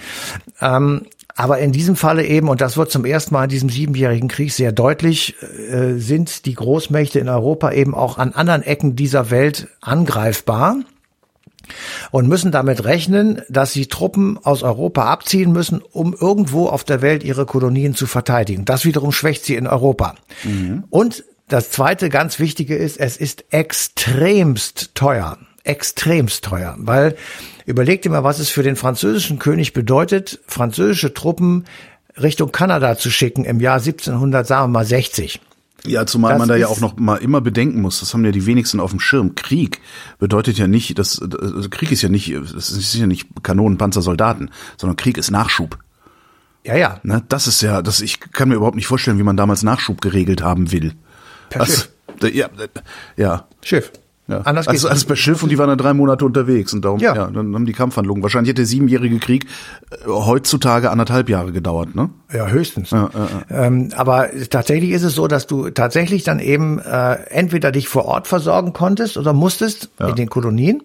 Ähm, 0.59 1.03
aber 1.37 1.59
in 1.59 1.71
diesem 1.71 1.95
Falle 1.95 2.25
eben, 2.25 2.49
und 2.49 2.61
das 2.61 2.77
wird 2.77 2.91
zum 2.91 3.05
ersten 3.05 3.33
Mal 3.35 3.43
in 3.43 3.49
diesem 3.49 3.69
siebenjährigen 3.69 4.27
Krieg 4.27 4.51
sehr 4.51 4.71
deutlich, 4.71 5.35
äh, 5.71 5.93
sind 5.93 6.45
die 6.47 6.55
Großmächte 6.55 7.19
in 7.19 7.29
Europa 7.29 7.71
eben 7.71 7.93
auch 7.93 8.17
an 8.17 8.33
anderen 8.33 8.63
Ecken 8.63 8.95
dieser 8.95 9.29
Welt 9.29 9.67
angreifbar 9.79 10.77
und 12.09 12.27
müssen 12.27 12.51
damit 12.51 12.85
rechnen, 12.85 13.43
dass 13.49 13.71
sie 13.71 13.85
Truppen 13.85 14.39
aus 14.41 14.63
Europa 14.63 15.05
abziehen 15.05 15.51
müssen, 15.51 15.81
um 15.91 16.15
irgendwo 16.19 16.69
auf 16.69 16.83
der 16.83 17.03
Welt 17.03 17.23
ihre 17.23 17.45
Kolonien 17.45 17.93
zu 17.93 18.07
verteidigen. 18.07 18.65
Das 18.65 18.83
wiederum 18.83 19.11
schwächt 19.11 19.45
sie 19.45 19.55
in 19.55 19.67
Europa. 19.67 20.15
Mhm. 20.43 20.85
Und 20.89 21.23
das 21.49 21.69
zweite 21.69 22.09
ganz 22.09 22.39
wichtige 22.39 22.75
ist, 22.75 22.99
es 22.99 23.15
ist 23.15 23.45
extremst 23.51 24.95
teuer. 24.95 25.37
Extremst 25.67 26.43
teuer, 26.43 26.75
weil 26.79 27.15
Überleg 27.67 28.01
dir 28.01 28.09
mal, 28.09 28.23
was 28.23 28.39
es 28.39 28.49
für 28.49 28.63
den 28.63 28.77
französischen 28.77 29.39
König 29.39 29.73
bedeutet, 29.73 30.39
französische 30.47 31.13
Truppen 31.13 31.65
Richtung 32.15 32.53
Kanada 32.53 32.97
zu 32.97 33.11
schicken 33.11 33.43
im 33.43 33.59
Jahr 33.59 33.79
1700, 33.79 34.47
sagen 34.47 34.63
wir 34.71 34.79
mal 34.79 34.85
60. 34.85 35.41
Ja, 35.85 36.05
zumal 36.05 36.31
Das 36.31 36.39
man 36.39 36.47
da 36.47 36.55
ja 36.55 36.67
auch 36.67 36.79
noch 36.79 36.95
mal 36.95 37.17
immer 37.17 37.41
bedenken 37.41 37.81
muss, 37.81 37.99
das 37.99 38.13
haben 38.13 38.23
ja 38.23 38.31
die 38.31 38.45
wenigsten 38.45 38.79
auf 38.79 38.91
dem 38.91 39.01
Schirm. 39.01 39.35
Krieg 39.35 39.81
bedeutet 40.17 40.57
ja 40.57 40.65
nicht, 40.65 40.97
dass 40.97 41.21
also 41.21 41.67
Krieg 41.69 41.91
ist 41.91 42.01
ja 42.01 42.07
nicht, 42.07 42.29
es 42.29 42.71
ist 42.71 42.95
ja 42.95 43.05
nicht 43.05 43.27
Kanonen, 43.43 43.77
Panzer, 43.77 44.01
Soldaten, 44.01 44.49
sondern 44.77 44.95
Krieg 44.95 45.17
ist 45.17 45.29
Nachschub. 45.29 45.77
Ja, 46.63 46.77
ja. 46.77 47.01
Ne? 47.03 47.23
Das 47.27 47.47
ist 47.47 47.61
ja, 47.61 47.81
das 47.81 47.99
ich 47.99 48.21
kann 48.31 48.47
mir 48.47 48.55
überhaupt 48.55 48.77
nicht 48.77 48.87
vorstellen, 48.87 49.19
wie 49.19 49.23
man 49.23 49.35
damals 49.35 49.61
Nachschub 49.61 49.99
geregelt 49.99 50.41
haben 50.41 50.71
will. 50.71 50.93
Per 51.49 51.59
Das- 51.59 51.89
Schiff. 52.21 52.33
Ja, 52.33 52.49
ja. 53.17 53.47
Schiff. 53.61 53.91
Ja. 54.27 54.41
Anders 54.41 54.67
also, 54.67 54.89
also 54.89 55.07
per 55.07 55.15
Schiff 55.15 55.41
und 55.41 55.49
die 55.49 55.57
waren 55.57 55.69
dann 55.69 55.77
drei 55.77 55.93
Monate 55.93 56.25
unterwegs 56.25 56.73
und 56.73 56.83
darum, 56.83 56.99
Ja. 56.99 57.15
ja, 57.15 57.27
dann 57.27 57.55
haben 57.55 57.65
die 57.65 57.73
Kampfhandlungen. 57.73 58.21
Wahrscheinlich 58.23 58.49
hätte 58.49 58.61
der 58.61 58.65
siebenjährige 58.65 59.19
Krieg 59.19 59.45
äh, 59.89 60.07
heutzutage 60.07 60.91
anderthalb 60.91 61.29
Jahre 61.29 61.51
gedauert, 61.53 61.95
ne? 61.95 62.09
Ja, 62.33 62.47
höchstens. 62.47 62.93
Ähm, 63.49 63.89
aber 63.95 64.27
tatsächlich 64.49 64.91
ist 64.91 65.03
es 65.03 65.15
so, 65.15 65.27
dass 65.27 65.47
du 65.47 65.69
tatsächlich 65.69 66.23
dann 66.23 66.39
eben 66.39 66.77
äh, 66.79 67.13
entweder 67.29 67.71
dich 67.71 67.87
vor 67.87 68.03
Ort 68.03 68.27
versorgen 68.27 68.73
konntest 68.73 69.17
oder 69.17 69.31
musstest 69.31 69.89
in 69.99 70.15
den 70.15 70.29
Kolonien 70.29 70.83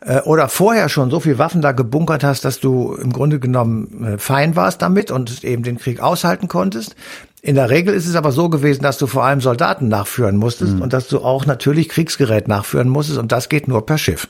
äh, 0.00 0.20
oder 0.22 0.48
vorher 0.48 0.88
schon 0.88 1.10
so 1.10 1.20
viel 1.20 1.38
Waffen 1.38 1.62
da 1.62 1.70
gebunkert 1.70 2.24
hast, 2.24 2.44
dass 2.44 2.58
du 2.58 2.94
im 2.94 3.12
Grunde 3.12 3.38
genommen 3.38 4.04
äh, 4.04 4.18
fein 4.18 4.56
warst 4.56 4.82
damit 4.82 5.12
und 5.12 5.44
eben 5.44 5.62
den 5.62 5.78
Krieg 5.78 6.00
aushalten 6.00 6.48
konntest. 6.48 6.96
In 7.44 7.56
der 7.56 7.70
Regel 7.70 7.92
ist 7.92 8.06
es 8.06 8.14
aber 8.14 8.30
so 8.30 8.48
gewesen, 8.48 8.82
dass 8.84 8.98
du 8.98 9.08
vor 9.08 9.24
allem 9.24 9.40
Soldaten 9.40 9.88
nachführen 9.88 10.36
musstest 10.36 10.80
und 10.80 10.92
dass 10.92 11.08
du 11.08 11.18
auch 11.18 11.44
natürlich 11.44 11.88
Kriegsgerät 11.88 12.46
nachführen 12.46 12.88
musstest 12.88 13.18
und 13.18 13.32
das 13.32 13.48
geht 13.48 13.66
nur 13.66 13.84
per 13.84 13.98
Schiff. 13.98 14.28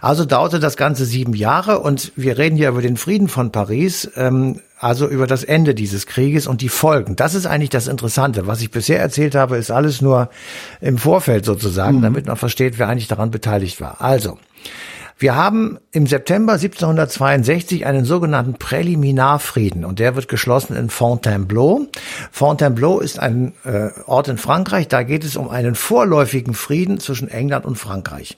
Also 0.00 0.24
dauerte 0.24 0.60
das 0.60 0.76
Ganze 0.76 1.04
sieben 1.04 1.34
Jahre 1.34 1.80
und 1.80 2.12
wir 2.14 2.38
reden 2.38 2.56
hier 2.56 2.68
über 2.68 2.80
den 2.80 2.96
Frieden 2.96 3.26
von 3.26 3.50
Paris, 3.50 4.08
ähm, 4.14 4.60
also 4.78 5.08
über 5.08 5.26
das 5.26 5.42
Ende 5.42 5.74
dieses 5.74 6.06
Krieges 6.06 6.46
und 6.46 6.60
die 6.60 6.68
Folgen. 6.68 7.16
Das 7.16 7.34
ist 7.34 7.46
eigentlich 7.46 7.70
das 7.70 7.88
Interessante. 7.88 8.46
Was 8.46 8.60
ich 8.60 8.70
bisher 8.70 9.00
erzählt 9.00 9.34
habe, 9.34 9.56
ist 9.56 9.72
alles 9.72 10.00
nur 10.00 10.30
im 10.80 10.96
Vorfeld 10.96 11.44
sozusagen, 11.44 12.02
damit 12.02 12.26
man 12.26 12.36
versteht, 12.36 12.78
wer 12.78 12.86
eigentlich 12.88 13.08
daran 13.08 13.32
beteiligt 13.32 13.80
war. 13.80 14.00
Also, 14.00 14.38
wir 15.18 15.36
haben 15.36 15.78
im 15.92 16.06
September 16.06 16.54
1762 16.54 17.86
einen 17.86 18.04
sogenannten 18.04 18.54
Präliminarfrieden 18.54 19.84
und 19.84 19.98
der 19.98 20.16
wird 20.16 20.28
geschlossen 20.28 20.76
in 20.76 20.90
Fontainebleau. 20.90 21.86
Fontainebleau 22.32 22.98
ist 23.00 23.18
ein 23.18 23.52
äh, 23.64 23.90
Ort 24.06 24.28
in 24.28 24.38
Frankreich, 24.38 24.88
da 24.88 25.02
geht 25.02 25.24
es 25.24 25.36
um 25.36 25.48
einen 25.48 25.74
vorläufigen 25.74 26.54
Frieden 26.54 26.98
zwischen 26.98 27.28
England 27.28 27.64
und 27.64 27.76
Frankreich. 27.76 28.36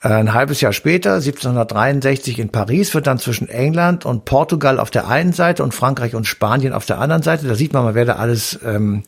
Ein 0.00 0.34
halbes 0.34 0.60
Jahr 0.60 0.72
später, 0.72 1.14
1763 1.14 2.40
in 2.40 2.48
Paris, 2.48 2.92
wird 2.92 3.06
dann 3.06 3.18
zwischen 3.18 3.48
England 3.48 4.04
und 4.04 4.24
Portugal 4.24 4.80
auf 4.80 4.90
der 4.90 5.06
einen 5.06 5.32
Seite 5.32 5.62
und 5.62 5.74
Frankreich 5.74 6.16
und 6.16 6.26
Spanien 6.26 6.72
auf 6.72 6.84
der 6.86 6.98
anderen 6.98 7.22
Seite, 7.22 7.46
da 7.46 7.54
sieht 7.54 7.72
man 7.72 7.84
mal, 7.84 7.94
wer 7.94 8.04
da 8.04 8.16
alles 8.16 8.58
ähm, 8.64 9.04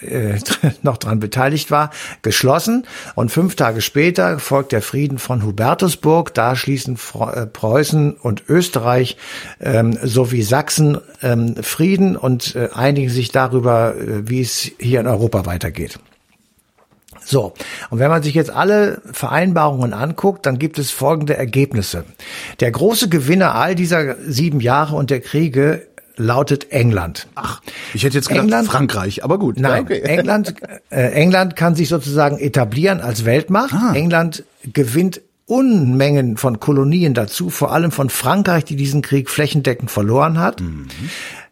äh, 0.00 0.38
noch 0.82 0.96
dran 0.96 1.20
beteiligt 1.20 1.70
war, 1.70 1.90
geschlossen. 2.22 2.86
Und 3.14 3.30
fünf 3.30 3.56
Tage 3.56 3.80
später 3.80 4.38
folgt 4.38 4.72
der 4.72 4.82
Frieden 4.82 5.18
von 5.18 5.44
Hubertusburg. 5.44 6.34
Da 6.34 6.56
schließen 6.56 6.98
äh, 7.14 7.46
Preußen 7.46 8.12
und 8.14 8.44
Österreich 8.48 9.16
ähm, 9.60 9.98
sowie 10.02 10.42
Sachsen 10.42 10.98
ähm, 11.22 11.56
Frieden 11.62 12.16
und 12.16 12.54
äh, 12.54 12.70
einigen 12.74 13.10
sich 13.10 13.30
darüber, 13.30 13.94
äh, 13.94 14.28
wie 14.28 14.40
es 14.40 14.70
hier 14.78 15.00
in 15.00 15.06
Europa 15.06 15.46
weitergeht. 15.46 15.98
So, 17.24 17.54
und 17.88 17.98
wenn 17.98 18.10
man 18.10 18.22
sich 18.22 18.34
jetzt 18.34 18.50
alle 18.50 19.00
Vereinbarungen 19.10 19.94
anguckt, 19.94 20.44
dann 20.44 20.58
gibt 20.58 20.78
es 20.78 20.90
folgende 20.90 21.36
Ergebnisse. 21.36 22.04
Der 22.60 22.70
große 22.70 23.08
Gewinner 23.08 23.54
all 23.54 23.74
dieser 23.74 24.16
sieben 24.16 24.60
Jahre 24.60 24.96
und 24.96 25.10
der 25.10 25.20
Kriege 25.20 25.86
lautet 26.16 26.70
England. 26.70 27.26
Ach, 27.34 27.60
ich 27.92 28.04
hätte 28.04 28.16
jetzt 28.16 28.28
gedacht 28.28 28.44
England? 28.44 28.68
Frankreich, 28.68 29.24
aber 29.24 29.38
gut. 29.38 29.58
Nein, 29.58 29.72
Ja, 29.72 29.80
okay. 29.82 30.00
England, 30.04 30.54
äh, 30.90 31.10
England 31.12 31.56
kann 31.56 31.74
sich 31.74 31.88
sozusagen 31.88 32.38
etablieren 32.38 33.00
als 33.00 33.24
Weltmacht. 33.24 33.74
Ah. 33.74 33.92
England 33.94 34.44
gewinnt 34.72 35.20
Unmengen 35.46 36.38
von 36.38 36.58
Kolonien 36.58 37.12
dazu, 37.12 37.50
vor 37.50 37.72
allem 37.72 37.90
von 37.90 38.08
Frankreich, 38.08 38.64
die 38.64 38.76
diesen 38.76 39.02
Krieg 39.02 39.28
flächendeckend 39.28 39.90
verloren 39.90 40.38
hat. 40.38 40.62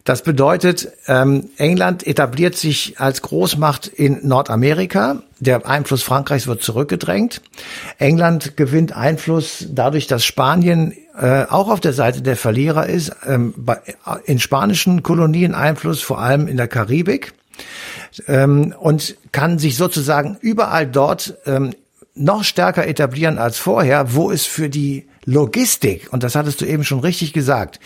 Das 0.03 0.21
bedeutet, 0.21 0.89
ähm, 1.07 1.49
England 1.57 2.05
etabliert 2.05 2.55
sich 2.55 2.99
als 2.99 3.21
Großmacht 3.21 3.87
in 3.87 4.27
Nordamerika. 4.27 5.21
Der 5.39 5.65
Einfluss 5.65 6.03
Frankreichs 6.03 6.45
wird 6.45 6.61
zurückgedrängt. 6.61 7.41
England 7.99 8.57
gewinnt 8.57 8.95
Einfluss 8.95 9.65
dadurch, 9.69 10.07
dass 10.07 10.25
Spanien 10.25 10.93
äh, 11.17 11.45
auch 11.45 11.69
auf 11.69 11.79
der 11.79 11.93
Seite 11.93 12.21
der 12.21 12.35
Verlierer 12.35 12.87
ist. 12.87 13.13
Ähm, 13.25 13.53
bei, 13.55 13.79
in 14.25 14.39
spanischen 14.39 15.03
Kolonien 15.03 15.55
Einfluss, 15.55 16.01
vor 16.01 16.19
allem 16.19 16.47
in 16.47 16.57
der 16.57 16.67
Karibik 16.67 17.33
ähm, 18.27 18.75
und 18.77 19.15
kann 19.31 19.59
sich 19.59 19.77
sozusagen 19.77 20.37
überall 20.41 20.85
dort 20.85 21.35
ähm, 21.45 21.73
noch 22.15 22.43
stärker 22.43 22.87
etablieren 22.87 23.37
als 23.37 23.57
vorher, 23.57 24.13
wo 24.13 24.31
es 24.31 24.45
für 24.45 24.69
die 24.69 25.07
Logistik, 25.25 26.11
und 26.11 26.23
das 26.23 26.35
hattest 26.35 26.59
du 26.59 26.65
eben 26.65 26.83
schon 26.83 26.99
richtig 26.99 27.31
gesagt, 27.31 27.79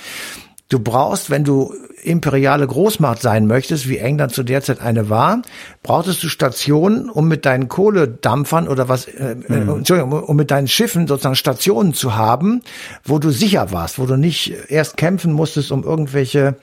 du 0.70 0.80
brauchst, 0.80 1.30
wenn 1.30 1.44
du 1.44 1.74
imperiale 2.08 2.66
Großmacht 2.66 3.22
sein 3.22 3.48
möchtest, 3.48 3.88
wie 3.88 3.98
England 3.98 4.34
zu 4.34 4.44
der 4.44 4.62
Zeit 4.62 4.82
eine 4.82 5.10
war, 5.10 5.42
brauchtest 5.84 6.24
du 6.24 6.30
Stationen, 6.30 7.10
um 7.10 7.28
mit 7.28 7.46
deinen 7.46 7.68
Kohledampfern 7.68 8.68
oder 8.68 8.90
was, 8.90 9.06
äh, 9.06 9.36
äh, 9.48 9.54
Entschuldigung, 9.54 10.12
um 10.24 10.36
mit 10.36 10.52
deinen 10.52 10.68
Schiffen 10.68 11.08
sozusagen 11.08 11.36
Stationen 11.36 11.94
zu 11.94 12.16
haben, 12.16 12.62
wo 13.04 13.20
du 13.20 13.30
sicher 13.30 13.72
warst, 13.72 14.00
wo 14.00 14.06
du 14.06 14.18
nicht 14.18 14.54
erst 14.70 14.98
kämpfen 14.98 15.34
musstest, 15.34 15.72
um 15.72 15.84
irgendwelche 15.84 16.56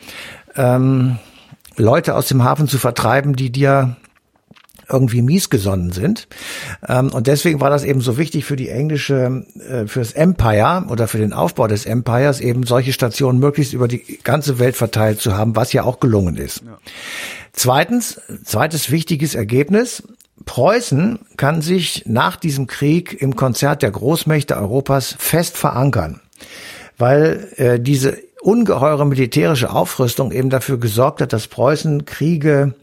ähm, 0.56 1.18
Leute 1.76 2.14
aus 2.14 2.28
dem 2.28 2.44
Hafen 2.44 2.68
zu 2.68 2.78
vertreiben, 2.78 3.36
die 3.36 3.50
dir 3.50 3.96
irgendwie 4.88 5.22
miesgesonnen 5.22 5.92
sind. 5.92 6.28
Ähm, 6.86 7.12
und 7.12 7.26
deswegen 7.26 7.60
war 7.60 7.70
das 7.70 7.84
eben 7.84 8.00
so 8.00 8.18
wichtig 8.18 8.44
für 8.44 8.56
die 8.56 8.68
englische, 8.68 9.44
äh, 9.68 9.86
fürs 9.86 10.12
Empire 10.12 10.86
oder 10.88 11.08
für 11.08 11.18
den 11.18 11.32
Aufbau 11.32 11.66
des 11.66 11.86
Empires 11.86 12.40
eben 12.40 12.64
solche 12.64 12.92
Stationen 12.92 13.38
möglichst 13.38 13.72
über 13.72 13.88
die 13.88 14.18
ganze 14.22 14.58
Welt 14.58 14.76
verteilt 14.76 15.20
zu 15.20 15.36
haben, 15.36 15.56
was 15.56 15.72
ja 15.72 15.84
auch 15.84 16.00
gelungen 16.00 16.36
ist. 16.36 16.62
Zweitens, 17.52 18.20
zweites 18.44 18.90
wichtiges 18.90 19.34
Ergebnis. 19.34 20.02
Preußen 20.44 21.20
kann 21.36 21.62
sich 21.62 22.02
nach 22.06 22.36
diesem 22.36 22.66
Krieg 22.66 23.20
im 23.22 23.36
Konzert 23.36 23.82
der 23.82 23.92
Großmächte 23.92 24.56
Europas 24.56 25.14
fest 25.18 25.56
verankern, 25.56 26.20
weil 26.98 27.48
äh, 27.56 27.80
diese 27.80 28.18
ungeheure 28.42 29.06
militärische 29.06 29.70
Aufrüstung 29.70 30.30
eben 30.30 30.50
dafür 30.50 30.78
gesorgt 30.78 31.22
hat, 31.22 31.32
dass 31.32 31.48
Preußen 31.48 32.04
Kriege, 32.04 32.74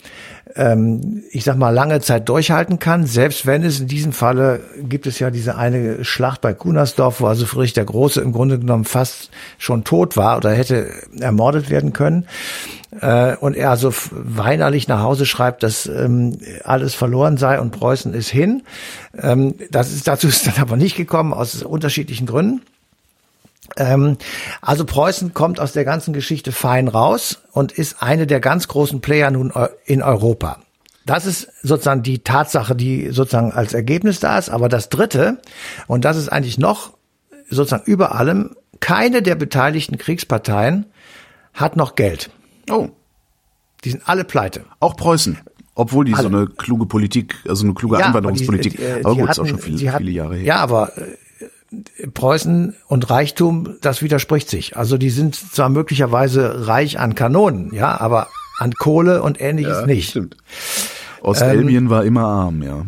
ähm, 0.55 1.23
ich 1.31 1.43
sag 1.43 1.57
mal, 1.57 1.69
lange 1.69 2.01
Zeit 2.01 2.27
durchhalten 2.29 2.79
kann, 2.79 3.05
selbst 3.05 3.45
wenn 3.45 3.63
es 3.63 3.79
in 3.79 3.87
diesem 3.87 4.11
Falle 4.11 4.61
gibt 4.81 5.07
es 5.07 5.19
ja 5.19 5.29
diese 5.31 5.55
eine 5.55 6.03
Schlacht 6.03 6.41
bei 6.41 6.53
Kunersdorf, 6.53 7.21
wo 7.21 7.27
also 7.27 7.45
Friedrich 7.45 7.73
der 7.73 7.85
Große 7.85 8.21
im 8.21 8.31
Grunde 8.31 8.59
genommen 8.59 8.85
fast 8.85 9.29
schon 9.57 9.83
tot 9.83 10.17
war 10.17 10.37
oder 10.37 10.51
hätte 10.51 10.91
ermordet 11.19 11.69
werden 11.69 11.93
können. 11.93 12.25
Äh, 12.99 13.35
und 13.37 13.55
er 13.55 13.69
also 13.69 13.93
weinerlich 14.11 14.87
nach 14.87 15.01
Hause 15.01 15.25
schreibt, 15.25 15.63
dass 15.63 15.85
ähm, 15.85 16.37
alles 16.63 16.93
verloren 16.93 17.37
sei 17.37 17.59
und 17.59 17.71
Preußen 17.71 18.13
ist 18.13 18.29
hin. 18.29 18.63
Ähm, 19.17 19.55
das 19.71 19.91
ist, 19.91 20.07
dazu 20.07 20.27
ist 20.27 20.47
dann 20.47 20.57
aber 20.59 20.75
nicht 20.75 20.97
gekommen, 20.97 21.33
aus 21.33 21.63
unterschiedlichen 21.63 22.25
Gründen. 22.25 22.61
Ähm, 23.77 24.17
also 24.61 24.85
Preußen 24.85 25.33
kommt 25.33 25.59
aus 25.59 25.71
der 25.73 25.85
ganzen 25.85 26.13
Geschichte 26.13 26.51
fein 26.51 26.87
raus 26.87 27.39
und 27.51 27.71
ist 27.71 28.01
eine 28.01 28.27
der 28.27 28.39
ganz 28.39 28.67
großen 28.67 29.01
Player 29.01 29.31
nun 29.31 29.51
eu- 29.53 29.67
in 29.85 30.01
Europa. 30.01 30.59
Das 31.05 31.25
ist 31.25 31.47
sozusagen 31.63 32.03
die 32.03 32.19
Tatsache, 32.19 32.75
die 32.75 33.09
sozusagen 33.11 33.51
als 33.53 33.73
Ergebnis 33.73 34.19
da 34.19 34.37
ist. 34.37 34.49
Aber 34.49 34.69
das 34.69 34.89
Dritte, 34.89 35.39
und 35.87 36.05
das 36.05 36.17
ist 36.17 36.29
eigentlich 36.29 36.57
noch 36.57 36.93
sozusagen 37.49 37.83
über 37.85 38.15
allem, 38.15 38.55
keine 38.79 39.21
der 39.21 39.35
beteiligten 39.35 39.97
Kriegsparteien 39.97 40.85
hat 41.53 41.75
noch 41.75 41.95
Geld. 41.95 42.29
Oh, 42.69 42.89
Die 43.83 43.89
sind 43.91 44.03
alle 44.07 44.23
pleite. 44.23 44.63
auch 44.79 44.95
Preußen. 44.95 45.39
Obwohl 45.73 46.05
die 46.05 46.13
Alle. 46.13 46.23
so 46.23 46.27
eine 46.35 46.47
kluge 46.47 46.85
Politik, 46.85 47.35
also 47.47 47.63
eine 47.65 47.73
kluge 47.73 47.95
aber 47.97 48.05
Einwanderungspolitik. 48.05 48.77
die- 48.77 48.83
äh, 48.83 49.01
aber 49.03 49.13
die 49.15 49.21
gut, 49.21 49.29
ist 49.31 49.39
auch 49.39 49.43
hatten- 49.43 49.49
schon 49.49 49.59
viele, 49.59 49.77
die 49.77 49.89
hatten- 49.89 50.03
viele 50.03 50.11
Jahre 50.11 50.35
her. 50.35 50.43
Ja, 50.45 50.55
aber 50.57 50.97
äh, 50.97 51.01
Preußen 52.13 52.75
und 52.87 53.09
Reichtum, 53.09 53.77
das 53.81 54.01
widerspricht 54.01 54.49
sich. 54.49 54.75
Also 54.75 54.97
die 54.97 55.09
sind 55.09 55.35
zwar 55.35 55.69
möglicherweise 55.69 56.67
reich 56.67 56.99
an 56.99 57.15
Kanonen, 57.15 57.73
ja, 57.73 57.99
aber 57.99 58.27
an 58.57 58.73
Kohle 58.73 59.23
und 59.23 59.39
ähnliches 59.39 59.85
nicht. 59.85 60.09
Stimmt. 60.09 60.35
Ähm, 60.35 61.25
Ostelbien 61.25 61.89
war 61.89 62.03
immer 62.03 62.25
arm, 62.25 62.61
ja. 62.61 62.85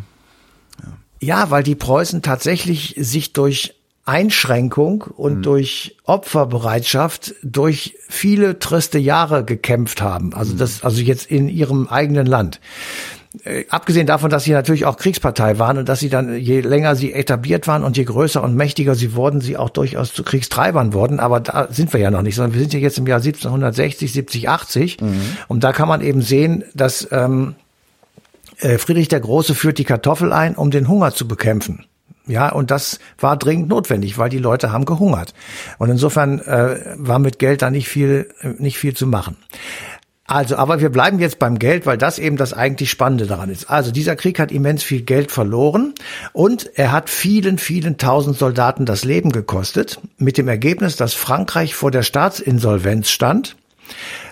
Ja, 1.21 1.49
weil 1.49 1.63
die 1.63 1.75
Preußen 1.75 2.21
tatsächlich 2.21 2.95
sich 2.97 3.31
durch 3.31 3.75
Einschränkung 4.05 5.03
und 5.03 5.43
durch 5.43 5.95
Opferbereitschaft 6.03 7.35
durch 7.41 7.95
viele 8.09 8.59
triste 8.59 8.99
Jahre 8.99 9.45
gekämpft 9.45 10.01
haben. 10.01 10.33
Also 10.33 10.55
das, 10.55 10.83
also 10.83 11.01
jetzt 11.01 11.31
in 11.31 11.47
ihrem 11.47 11.87
eigenen 11.87 12.25
Land. 12.25 12.59
Äh, 13.43 13.65
abgesehen 13.69 14.07
davon, 14.07 14.29
dass 14.29 14.43
sie 14.43 14.51
natürlich 14.51 14.85
auch 14.85 14.97
Kriegspartei 14.97 15.57
waren 15.59 15.77
und 15.77 15.89
dass 15.89 15.99
sie 15.99 16.09
dann, 16.09 16.35
je 16.37 16.61
länger 16.61 16.95
sie 16.95 17.13
etabliert 17.13 17.67
waren 17.67 17.83
und 17.83 17.97
je 17.97 18.03
größer 18.03 18.43
und 18.43 18.55
mächtiger 18.55 18.95
sie 18.95 19.15
wurden, 19.15 19.41
sie 19.41 19.57
auch 19.57 19.69
durchaus 19.69 20.13
zu 20.13 20.23
Kriegstreibern 20.23 20.93
wurden. 20.93 21.19
Aber 21.19 21.39
da 21.39 21.67
sind 21.71 21.93
wir 21.93 21.99
ja 21.99 22.11
noch 22.11 22.21
nicht, 22.21 22.35
sondern 22.35 22.53
wir 22.53 22.61
sind 22.61 22.73
ja 22.73 22.79
jetzt 22.79 22.97
im 22.97 23.07
Jahr 23.07 23.19
1760, 23.19 24.13
70, 24.13 24.49
80. 24.49 24.97
Und 25.47 25.63
da 25.63 25.73
kann 25.73 25.87
man 25.87 26.01
eben 26.01 26.21
sehen, 26.21 26.63
dass 26.73 27.07
ähm, 27.11 27.55
Äh, 28.59 28.77
Friedrich 28.77 29.07
der 29.07 29.19
Große 29.19 29.55
führt 29.55 29.77
die 29.77 29.83
Kartoffel 29.83 30.31
ein, 30.31 30.55
um 30.55 30.71
den 30.71 30.87
Hunger 30.87 31.13
zu 31.13 31.27
bekämpfen. 31.27 31.85
Ja, 32.25 32.49
und 32.49 32.71
das 32.71 32.99
war 33.19 33.35
dringend 33.35 33.67
notwendig, 33.67 34.17
weil 34.17 34.29
die 34.29 34.37
Leute 34.37 34.71
haben 34.71 34.85
gehungert. 34.85 35.33
Und 35.77 35.89
insofern 35.89 36.39
äh, 36.39 36.79
war 36.95 37.19
mit 37.19 37.37
Geld 37.37 37.61
da 37.61 37.69
nicht 37.69 37.89
viel, 37.89 38.29
nicht 38.59 38.77
viel 38.77 38.93
zu 38.93 39.07
machen. 39.07 39.35
Also, 40.25 40.55
aber 40.55 40.79
wir 40.79 40.89
bleiben 40.89 41.19
jetzt 41.19 41.37
beim 41.37 41.59
Geld, 41.59 41.85
weil 41.85 41.97
das 41.97 42.17
eben 42.17 42.37
das 42.37 42.53
eigentlich 42.53 42.89
Spannende 42.89 43.27
daran 43.27 43.49
ist. 43.49 43.69
Also, 43.69 43.91
dieser 43.91 44.15
Krieg 44.15 44.39
hat 44.39 44.53
immens 44.53 44.81
viel 44.81 45.01
Geld 45.01 45.31
verloren 45.31 45.93
und 46.31 46.69
er 46.75 46.93
hat 46.93 47.09
vielen, 47.09 47.57
vielen 47.57 47.97
tausend 47.97 48.37
Soldaten 48.37 48.85
das 48.85 49.03
Leben 49.03 49.33
gekostet, 49.33 49.99
mit 50.17 50.37
dem 50.37 50.47
Ergebnis, 50.47 50.95
dass 50.95 51.13
Frankreich 51.13 51.75
vor 51.75 51.91
der 51.91 52.03
Staatsinsolvenz 52.03 53.09
stand. 53.09 53.57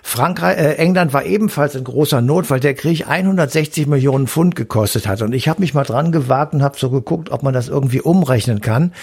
Frankreich, 0.01 0.57
äh, 0.57 0.75
England 0.75 1.12
war 1.12 1.25
ebenfalls 1.25 1.75
in 1.75 1.83
großer 1.83 2.21
Not, 2.21 2.50
weil 2.50 2.62
der 2.62 2.74
Krieg 2.74 3.07
160 3.07 3.86
Millionen 3.88 4.27
Pfund 4.27 4.55
gekostet 4.55 5.07
hat. 5.07 5.21
Und 5.21 5.33
ich 5.33 5.50
habe 5.50 5.60
mich 5.60 5.74
mal 5.74 5.83
dran 5.83 6.13
gewagt 6.13 6.53
und 6.53 6.63
habe 6.63 6.79
so 6.79 6.89
geguckt, 6.89 7.31
ob 7.31 7.43
man 7.43 7.53
das 7.53 7.67
irgendwie 7.67 8.01
umrechnen 8.01 8.62
kann. 8.62 8.93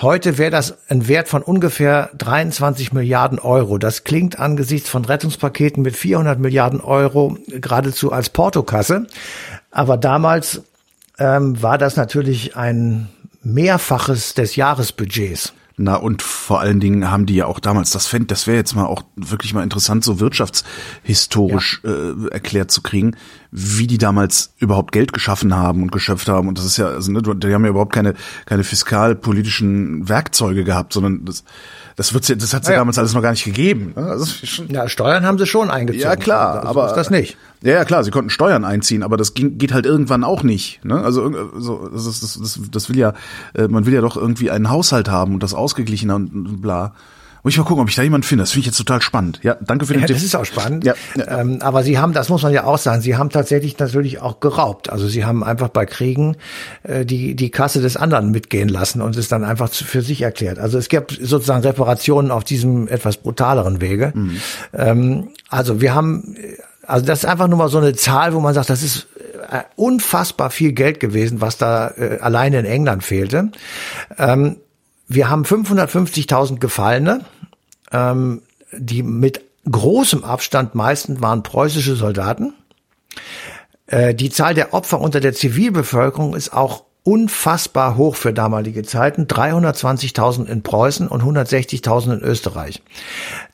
Heute 0.00 0.38
wäre 0.38 0.50
das 0.50 0.76
ein 0.88 1.06
Wert 1.06 1.28
von 1.28 1.42
ungefähr 1.42 2.10
23 2.18 2.92
Milliarden 2.92 3.38
Euro. 3.38 3.78
Das 3.78 4.02
klingt 4.02 4.40
angesichts 4.40 4.88
von 4.88 5.04
Rettungspaketen 5.04 5.82
mit 5.82 5.96
400 5.96 6.38
Milliarden 6.40 6.80
Euro 6.80 7.38
geradezu 7.48 8.10
als 8.10 8.28
Portokasse. 8.28 9.06
Aber 9.70 9.96
damals 9.96 10.62
ähm, 11.18 11.62
war 11.62 11.78
das 11.78 11.96
natürlich 11.96 12.56
ein 12.56 13.08
Mehrfaches 13.42 14.34
des 14.34 14.56
Jahresbudgets. 14.56 15.52
Na, 15.76 15.96
und 15.96 16.22
vor 16.22 16.60
allen 16.60 16.78
Dingen 16.78 17.10
haben 17.10 17.26
die 17.26 17.34
ja 17.34 17.46
auch 17.46 17.58
damals, 17.58 17.90
das 17.90 18.06
fände, 18.06 18.26
das 18.26 18.46
wäre 18.46 18.56
jetzt 18.56 18.76
mal 18.76 18.86
auch 18.86 19.02
wirklich 19.16 19.54
mal 19.54 19.64
interessant, 19.64 20.04
so 20.04 20.20
wirtschaftshistorisch 20.20 21.80
ja. 21.82 21.90
äh, 21.90 22.28
erklärt 22.30 22.70
zu 22.70 22.80
kriegen, 22.80 23.16
wie 23.50 23.88
die 23.88 23.98
damals 23.98 24.54
überhaupt 24.58 24.92
Geld 24.92 25.12
geschaffen 25.12 25.52
haben 25.56 25.82
und 25.82 25.90
geschöpft 25.90 26.28
haben. 26.28 26.46
Und 26.46 26.58
das 26.58 26.64
ist 26.64 26.76
ja, 26.76 26.86
also 26.86 27.10
ne, 27.10 27.22
die 27.22 27.52
haben 27.52 27.64
ja 27.64 27.70
überhaupt 27.70 27.92
keine, 27.92 28.14
keine 28.46 28.62
fiskalpolitischen 28.62 30.08
Werkzeuge 30.08 30.62
gehabt, 30.62 30.92
sondern 30.92 31.24
das, 31.24 31.42
das 31.96 32.14
wird's 32.14 32.28
ja, 32.28 32.36
das 32.36 32.54
hat's 32.54 32.68
ja, 32.68 32.74
ja 32.74 32.78
damals 32.78 32.98
alles 32.98 33.12
noch 33.12 33.22
gar 33.22 33.32
nicht 33.32 33.44
gegeben. 33.44 33.94
Ne? 33.96 34.06
Also 34.06 34.26
ja, 34.68 34.88
Steuern 34.88 35.26
haben 35.26 35.38
sie 35.38 35.46
schon 35.46 35.72
eingezogen. 35.72 36.04
Ja 36.04 36.14
klar, 36.14 36.60
das 36.60 36.66
aber 36.66 36.86
ist 36.86 36.94
das 36.94 37.10
nicht. 37.10 37.36
Ja, 37.64 37.72
ja 37.72 37.84
klar, 37.84 38.04
sie 38.04 38.10
konnten 38.10 38.30
Steuern 38.30 38.64
einziehen, 38.64 39.02
aber 39.02 39.16
das 39.16 39.34
ging, 39.34 39.56
geht 39.56 39.72
halt 39.72 39.86
irgendwann 39.86 40.22
auch 40.22 40.42
nicht. 40.42 40.84
Ne? 40.84 41.02
Also 41.02 41.30
so, 41.58 41.88
das, 41.88 42.04
das, 42.04 42.38
das, 42.38 42.60
das 42.70 42.88
will 42.90 42.98
ja, 42.98 43.14
äh, 43.54 43.68
man 43.68 43.86
will 43.86 43.94
ja 43.94 44.02
doch 44.02 44.16
irgendwie 44.16 44.50
einen 44.50 44.70
Haushalt 44.70 45.08
haben 45.08 45.34
und 45.34 45.42
das 45.42 45.54
ausgeglichen 45.54 46.10
und 46.10 46.60
bla. 46.60 46.92
Muss 47.42 47.52
ich 47.52 47.58
mal 47.58 47.64
gucken, 47.64 47.82
ob 47.82 47.90
ich 47.90 47.94
da 47.94 48.02
jemanden 48.02 48.26
finde. 48.26 48.42
Das 48.42 48.52
finde 48.52 48.60
ich 48.60 48.66
jetzt 48.68 48.78
total 48.78 49.02
spannend. 49.02 49.40
Ja, 49.42 49.54
danke 49.60 49.84
für 49.84 49.92
den 49.92 50.00
ja, 50.00 50.06
Tipp. 50.06 50.16
Das 50.16 50.24
ist 50.24 50.34
auch 50.34 50.46
spannend. 50.46 50.82
Ja, 50.84 50.94
ja. 51.14 51.40
Ähm, 51.40 51.58
aber 51.60 51.82
Sie 51.82 51.98
haben, 51.98 52.14
das 52.14 52.30
muss 52.30 52.42
man 52.42 52.54
ja 52.54 52.64
auch 52.64 52.78
sagen, 52.78 53.02
Sie 53.02 53.16
haben 53.16 53.28
tatsächlich 53.28 53.78
natürlich 53.78 54.18
auch 54.22 54.40
geraubt. 54.40 54.90
Also 54.90 55.08
Sie 55.08 55.26
haben 55.26 55.44
einfach 55.44 55.68
bei 55.68 55.84
Kriegen 55.84 56.38
äh, 56.84 57.04
die, 57.04 57.34
die 57.34 57.50
Kasse 57.50 57.82
des 57.82 57.98
anderen 57.98 58.30
mitgehen 58.30 58.70
lassen 58.70 59.02
und 59.02 59.14
es 59.18 59.28
dann 59.28 59.44
einfach 59.44 59.70
für 59.70 60.00
sich 60.00 60.22
erklärt. 60.22 60.58
Also 60.58 60.78
es 60.78 60.88
gibt 60.88 61.18
sozusagen 61.20 61.62
Reparationen 61.62 62.30
auf 62.30 62.44
diesem 62.44 62.88
etwas 62.88 63.18
brutaleren 63.18 63.82
Wege. 63.82 64.12
Mhm. 64.14 64.40
Ähm, 64.72 65.28
also 65.50 65.82
wir 65.82 65.94
haben, 65.94 66.36
also 66.86 67.04
das 67.04 67.20
ist 67.20 67.24
einfach 67.24 67.48
nur 67.48 67.58
mal 67.58 67.68
so 67.68 67.78
eine 67.78 67.94
Zahl, 67.94 68.34
wo 68.34 68.40
man 68.40 68.54
sagt, 68.54 68.70
das 68.70 68.82
ist 68.82 69.06
äh, 69.50 69.62
unfassbar 69.76 70.50
viel 70.50 70.72
Geld 70.72 71.00
gewesen, 71.00 71.40
was 71.40 71.58
da 71.58 71.88
äh, 71.90 72.18
alleine 72.20 72.58
in 72.60 72.64
England 72.64 73.04
fehlte. 73.04 73.50
Ähm, 74.18 74.56
wir 75.06 75.28
haben 75.28 75.44
550.000 75.44 76.58
Gefallene, 76.58 77.24
ähm, 77.92 78.42
die 78.72 79.02
mit 79.02 79.42
großem 79.70 80.24
Abstand 80.24 80.74
meistens 80.74 81.20
waren 81.20 81.42
preußische 81.42 81.94
Soldaten. 81.94 82.54
Äh, 83.86 84.14
die 84.14 84.30
Zahl 84.30 84.54
der 84.54 84.74
Opfer 84.74 85.00
unter 85.00 85.20
der 85.20 85.34
Zivilbevölkerung 85.34 86.34
ist 86.34 86.52
auch 86.52 86.84
unfassbar 87.04 87.98
hoch 87.98 88.16
für 88.16 88.32
damalige 88.32 88.82
Zeiten. 88.82 89.26
320.000 89.26 90.46
in 90.46 90.62
Preußen 90.62 91.06
und 91.06 91.22
160.000 91.22 92.14
in 92.14 92.20
Österreich. 92.20 92.82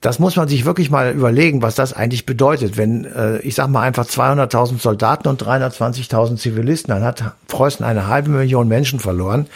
Das 0.00 0.20
muss 0.20 0.36
man 0.36 0.46
sich 0.46 0.64
wirklich 0.64 0.88
mal 0.88 1.12
überlegen, 1.12 1.60
was 1.60 1.74
das 1.74 1.92
eigentlich 1.92 2.26
bedeutet. 2.26 2.76
Wenn, 2.76 3.04
äh, 3.04 3.38
ich 3.38 3.56
sag 3.56 3.68
mal 3.68 3.82
einfach 3.82 4.06
200.000 4.06 4.80
Soldaten 4.80 5.28
und 5.28 5.42
320.000 5.42 6.36
Zivilisten, 6.36 6.94
dann 6.94 7.02
hat 7.02 7.34
Preußen 7.48 7.84
eine 7.84 8.06
halbe 8.06 8.30
Million 8.30 8.68
Menschen 8.68 9.00
verloren 9.00 9.46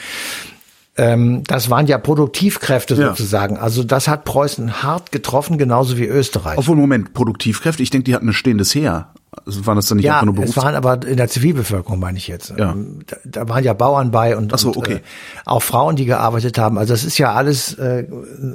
ähm, 0.97 1.43
das 1.45 1.71
waren 1.71 1.87
ja 1.87 1.99
Produktivkräfte 1.99 2.95
ja. 2.95 3.09
sozusagen. 3.09 3.57
Also 3.57 3.83
das 3.83 4.07
hat 4.07 4.25
Preußen 4.25 4.83
hart 4.83 5.11
getroffen, 5.11 5.59
genauso 5.59 5.99
wie 5.99 6.07
Österreich. 6.07 6.57
Obwohl, 6.57 6.77
Moment, 6.77 7.15
Produktivkräfte, 7.15 7.83
ich 7.83 7.91
denke, 7.91 8.05
die 8.05 8.15
hatten 8.15 8.29
ein 8.29 8.33
stehendes 8.33 8.75
Heer. 8.75 9.09
Also 9.45 9.67
waren 9.67 9.77
das 9.77 9.87
dann 9.87 9.97
nicht 9.97 10.07
ja, 10.07 10.15
einfach 10.15 10.27
nur 10.27 10.35
Berufs 10.37 10.53
es 10.53 10.57
waren 10.57 10.77
aber 10.77 11.05
in 11.05 11.17
der 11.17 11.29
Zivilbevölkerung, 11.29 11.99
meine 11.99 12.17
ich 12.17 12.29
jetzt. 12.29 12.55
Ja. 12.57 12.71
Ähm, 12.73 13.01
da, 13.07 13.17
da 13.25 13.49
waren 13.49 13.65
ja 13.65 13.73
Bauern 13.73 14.13
bei 14.13 14.37
und, 14.37 14.55
Ach 14.55 14.59
so, 14.59 14.69
okay. 14.69 14.95
Und, 14.95 14.99
äh, 14.99 15.03
auch 15.45 15.63
Frauen, 15.63 15.97
die 15.97 16.05
gearbeitet 16.05 16.57
haben. 16.57 16.79
Also 16.79 16.93
das 16.93 17.03
ist 17.03 17.19
ja 17.19 17.35
alles 17.35 17.75
äh, 17.75 18.07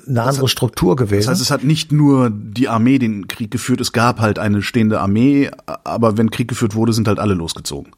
eine 0.07 0.21
andere 0.21 0.43
hat, 0.43 0.49
Struktur 0.49 0.95
gewesen. 0.95 1.27
Das 1.27 1.31
heißt, 1.31 1.41
es 1.41 1.51
hat 1.51 1.65
nicht 1.65 1.91
nur 1.91 2.29
die 2.31 2.69
Armee 2.69 2.97
den 2.97 3.27
Krieg 3.27 3.51
geführt, 3.51 3.81
es 3.81 3.91
gab 3.91 4.21
halt 4.21 4.39
eine 4.39 4.61
stehende 4.61 5.01
Armee, 5.01 5.51
aber 5.65 6.17
wenn 6.17 6.31
Krieg 6.31 6.47
geführt 6.47 6.75
wurde, 6.75 6.93
sind 6.93 7.09
halt 7.09 7.19
alle 7.19 7.33
losgezogen. 7.33 7.91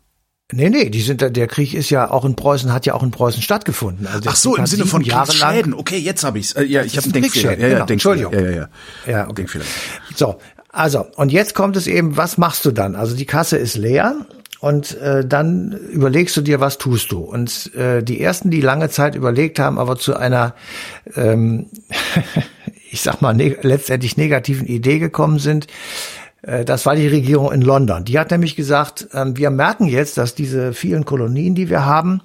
Nee, 0.51 0.69
nee, 0.69 0.89
die 0.89 1.01
sind 1.01 1.21
der 1.21 1.47
Krieg 1.47 1.73
ist 1.73 1.89
ja 1.89 2.09
auch 2.09 2.25
in 2.25 2.35
Preußen 2.35 2.73
hat 2.73 2.85
ja 2.85 2.93
auch 2.93 3.03
in 3.03 3.11
Preußen 3.11 3.41
stattgefunden. 3.41 4.07
Also 4.07 4.29
Ach 4.29 4.35
so, 4.35 4.55
im 4.55 4.65
Sinne 4.65 4.85
von 4.85 5.03
Kriegsschäden. 5.03 5.73
Okay, 5.73 5.97
jetzt 5.97 6.23
habe 6.23 6.39
ich's. 6.39 6.53
Äh, 6.53 6.63
ja, 6.63 6.83
ich 6.83 6.97
habe 6.97 7.05
einen 7.05 7.13
Denkfehler. 7.13 7.57
Ja, 7.57 7.67
ja, 7.67 7.73
genau. 7.79 7.85
Entschuldigung. 7.87 8.33
Ja, 8.33 8.41
ja, 8.41 8.51
ja. 8.51 8.69
Ja, 9.07 9.23
okay. 9.25 9.33
Denkfehler. 9.35 9.65
So, 10.15 10.37
also 10.69 11.05
und 11.15 11.31
jetzt 11.31 11.55
kommt 11.55 11.75
es 11.77 11.87
eben, 11.87 12.17
was 12.17 12.37
machst 12.37 12.65
du 12.65 12.71
dann? 12.71 12.95
Also 12.95 13.15
die 13.15 13.25
Kasse 13.25 13.57
ist 13.57 13.77
leer 13.77 14.25
und 14.59 14.97
äh, 14.99 15.25
dann 15.25 15.71
überlegst 15.71 16.35
du 16.37 16.41
dir, 16.41 16.59
was 16.59 16.77
tust 16.77 17.11
du? 17.11 17.19
Und 17.19 17.73
äh, 17.75 18.03
die 18.03 18.21
ersten, 18.21 18.51
die 18.51 18.61
lange 18.61 18.89
Zeit 18.89 19.15
überlegt 19.15 19.59
haben, 19.59 19.79
aber 19.79 19.97
zu 19.97 20.15
einer 20.15 20.53
ähm, 21.15 21.67
ich 22.91 23.01
sag 23.01 23.21
mal 23.21 23.33
ne 23.33 23.57
letztendlich 23.61 24.17
negativen 24.17 24.67
Idee 24.67 24.99
gekommen 24.99 25.39
sind, 25.39 25.67
das 26.65 26.87
war 26.87 26.95
die 26.95 27.07
Regierung 27.07 27.51
in 27.51 27.61
London. 27.61 28.03
Die 28.03 28.17
hat 28.17 28.31
nämlich 28.31 28.55
gesagt, 28.55 29.07
ähm, 29.13 29.37
wir 29.37 29.51
merken 29.51 29.85
jetzt, 29.85 30.17
dass 30.17 30.33
diese 30.33 30.73
vielen 30.73 31.05
Kolonien, 31.05 31.53
die 31.53 31.69
wir 31.69 31.85
haben, 31.85 32.21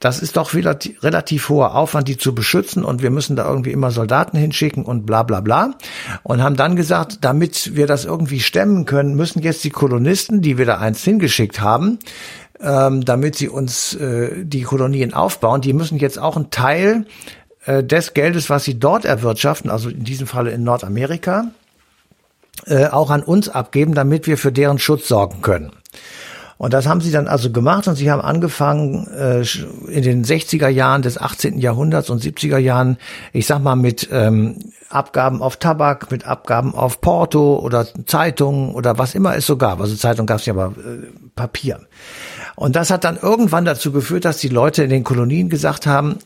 das 0.00 0.20
ist 0.20 0.38
doch 0.38 0.54
relativ 0.54 1.48
hoher 1.50 1.74
Aufwand, 1.74 2.08
die 2.08 2.16
zu 2.16 2.34
beschützen 2.34 2.82
und 2.82 3.02
wir 3.02 3.10
müssen 3.10 3.36
da 3.36 3.48
irgendwie 3.48 3.72
immer 3.72 3.90
Soldaten 3.90 4.38
hinschicken 4.38 4.84
und 4.84 5.04
bla 5.04 5.22
bla 5.22 5.40
bla. 5.40 5.74
Und 6.22 6.42
haben 6.42 6.56
dann 6.56 6.76
gesagt, 6.76 7.18
damit 7.22 7.76
wir 7.76 7.86
das 7.86 8.06
irgendwie 8.06 8.40
stemmen 8.40 8.86
können, 8.86 9.14
müssen 9.14 9.42
jetzt 9.42 9.64
die 9.64 9.70
Kolonisten, 9.70 10.40
die 10.40 10.56
wir 10.56 10.64
da 10.64 10.78
einst 10.78 11.04
hingeschickt 11.04 11.60
haben, 11.60 11.98
ähm, 12.60 13.04
damit 13.04 13.36
sie 13.36 13.48
uns 13.48 13.94
äh, 13.94 14.44
die 14.44 14.62
Kolonien 14.62 15.12
aufbauen, 15.12 15.60
die 15.60 15.72
müssen 15.72 15.98
jetzt 15.98 16.18
auch 16.18 16.36
einen 16.36 16.50
Teil 16.50 17.06
äh, 17.66 17.84
des 17.84 18.14
Geldes, 18.14 18.48
was 18.48 18.64
sie 18.64 18.78
dort 18.78 19.04
erwirtschaften, 19.04 19.70
also 19.70 19.90
in 19.90 20.04
diesem 20.04 20.26
Falle 20.26 20.50
in 20.52 20.64
Nordamerika, 20.64 21.48
äh, 22.66 22.86
auch 22.86 23.10
an 23.10 23.22
uns 23.22 23.48
abgeben, 23.48 23.94
damit 23.94 24.26
wir 24.26 24.38
für 24.38 24.52
deren 24.52 24.78
Schutz 24.78 25.08
sorgen 25.08 25.42
können. 25.42 25.72
Und 26.58 26.72
das 26.72 26.88
haben 26.88 27.00
sie 27.00 27.12
dann 27.12 27.28
also 27.28 27.52
gemacht 27.52 27.86
und 27.86 27.94
sie 27.94 28.10
haben 28.10 28.20
angefangen 28.20 29.06
äh, 29.16 29.42
in 29.88 30.02
den 30.02 30.24
60er 30.24 30.68
Jahren 30.68 31.02
des 31.02 31.16
18. 31.16 31.58
Jahrhunderts 31.58 32.10
und 32.10 32.20
70er 32.20 32.58
Jahren, 32.58 32.98
ich 33.32 33.46
sag 33.46 33.62
mal 33.62 33.76
mit 33.76 34.08
ähm, 34.10 34.58
Abgaben 34.90 35.40
auf 35.40 35.58
Tabak, 35.58 36.10
mit 36.10 36.26
Abgaben 36.26 36.74
auf 36.74 37.00
Porto 37.00 37.60
oder 37.60 37.86
Zeitungen 38.06 38.74
oder 38.74 38.98
was 38.98 39.14
immer 39.14 39.36
es 39.36 39.46
so 39.46 39.56
gab. 39.56 39.80
Also 39.80 39.94
Zeitung 39.94 40.26
gab 40.26 40.40
es 40.40 40.46
ja 40.46 40.52
aber 40.52 40.74
äh, 40.76 41.06
Papier. 41.36 41.78
Und 42.56 42.74
das 42.74 42.90
hat 42.90 43.04
dann 43.04 43.18
irgendwann 43.22 43.64
dazu 43.64 43.92
geführt, 43.92 44.24
dass 44.24 44.38
die 44.38 44.48
Leute 44.48 44.82
in 44.82 44.90
den 44.90 45.04
Kolonien 45.04 45.48
gesagt 45.50 45.86
haben, 45.86 46.18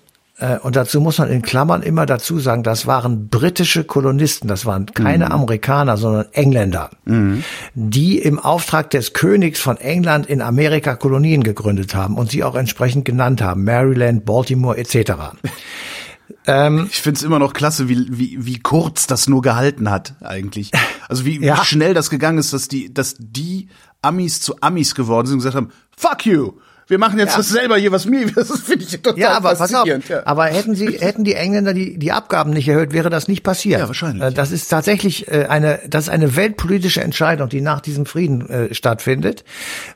und 0.62 0.76
dazu 0.76 1.00
muss 1.00 1.18
man 1.18 1.28
in 1.28 1.42
Klammern 1.42 1.82
immer 1.82 2.06
dazu 2.06 2.38
sagen, 2.40 2.62
das 2.62 2.86
waren 2.86 3.28
britische 3.28 3.84
Kolonisten, 3.84 4.48
das 4.48 4.66
waren 4.66 4.86
keine 4.86 5.26
mhm. 5.26 5.32
Amerikaner, 5.32 5.96
sondern 5.96 6.26
Engländer, 6.32 6.90
mhm. 7.04 7.44
die 7.74 8.18
im 8.18 8.38
Auftrag 8.38 8.90
des 8.90 9.12
Königs 9.12 9.60
von 9.60 9.76
England 9.76 10.26
in 10.26 10.40
Amerika 10.40 10.96
Kolonien 10.96 11.42
gegründet 11.42 11.94
haben 11.94 12.16
und 12.16 12.30
sie 12.30 12.44
auch 12.44 12.54
entsprechend 12.54 13.04
genannt 13.04 13.42
haben, 13.42 13.64
Maryland, 13.64 14.24
Baltimore 14.24 14.76
etc. 14.76 15.12
Ähm, 16.46 16.88
ich 16.90 17.00
finde 17.00 17.18
es 17.18 17.22
immer 17.22 17.38
noch 17.38 17.52
klasse, 17.52 17.88
wie, 17.88 18.06
wie, 18.10 18.44
wie 18.44 18.58
kurz 18.58 19.06
das 19.06 19.28
nur 19.28 19.42
gehalten 19.42 19.90
hat, 19.90 20.14
eigentlich. 20.22 20.72
Also 21.08 21.24
wie, 21.24 21.40
ja. 21.44 21.56
wie 21.56 21.64
schnell 21.64 21.94
das 21.94 22.10
gegangen 22.10 22.38
ist, 22.38 22.52
dass 22.52 22.68
die, 22.68 22.92
dass 22.92 23.14
die 23.18 23.68
Amis 24.00 24.40
zu 24.40 24.60
Amis 24.60 24.94
geworden 24.94 25.26
sind 25.26 25.34
und 25.34 25.38
gesagt 25.40 25.56
haben, 25.56 25.70
fuck 25.96 26.26
you, 26.26 26.54
wir 26.92 26.98
machen 26.98 27.18
jetzt 27.18 27.30
ja. 27.30 27.38
das 27.38 27.48
selber 27.48 27.78
hier, 27.78 27.90
was 27.90 28.04
mir, 28.04 28.30
das 28.34 28.50
finde 28.60 28.84
ich 28.84 29.00
total 29.00 29.18
ja, 29.18 29.30
aber 29.30 29.54
pass 29.54 29.72
auf, 29.72 29.86
ja. 29.86 29.98
aber 30.26 30.44
hätten 30.44 30.74
sie, 30.74 30.98
hätten 31.00 31.24
die 31.24 31.32
Engländer 31.32 31.72
die, 31.72 31.98
die 31.98 32.12
Abgaben 32.12 32.50
nicht 32.50 32.68
erhöht, 32.68 32.92
wäre 32.92 33.08
das 33.08 33.28
nicht 33.28 33.42
passiert. 33.42 33.80
Ja, 33.80 33.88
wahrscheinlich. 33.88 34.22
Äh, 34.22 34.30
das 34.30 34.52
ist 34.52 34.68
tatsächlich 34.68 35.26
äh, 35.28 35.46
eine, 35.46 35.80
das 35.88 36.04
ist 36.04 36.10
eine 36.10 36.36
weltpolitische 36.36 37.00
Entscheidung, 37.00 37.48
die 37.48 37.62
nach 37.62 37.80
diesem 37.80 38.04
Frieden 38.04 38.48
äh, 38.50 38.74
stattfindet, 38.74 39.42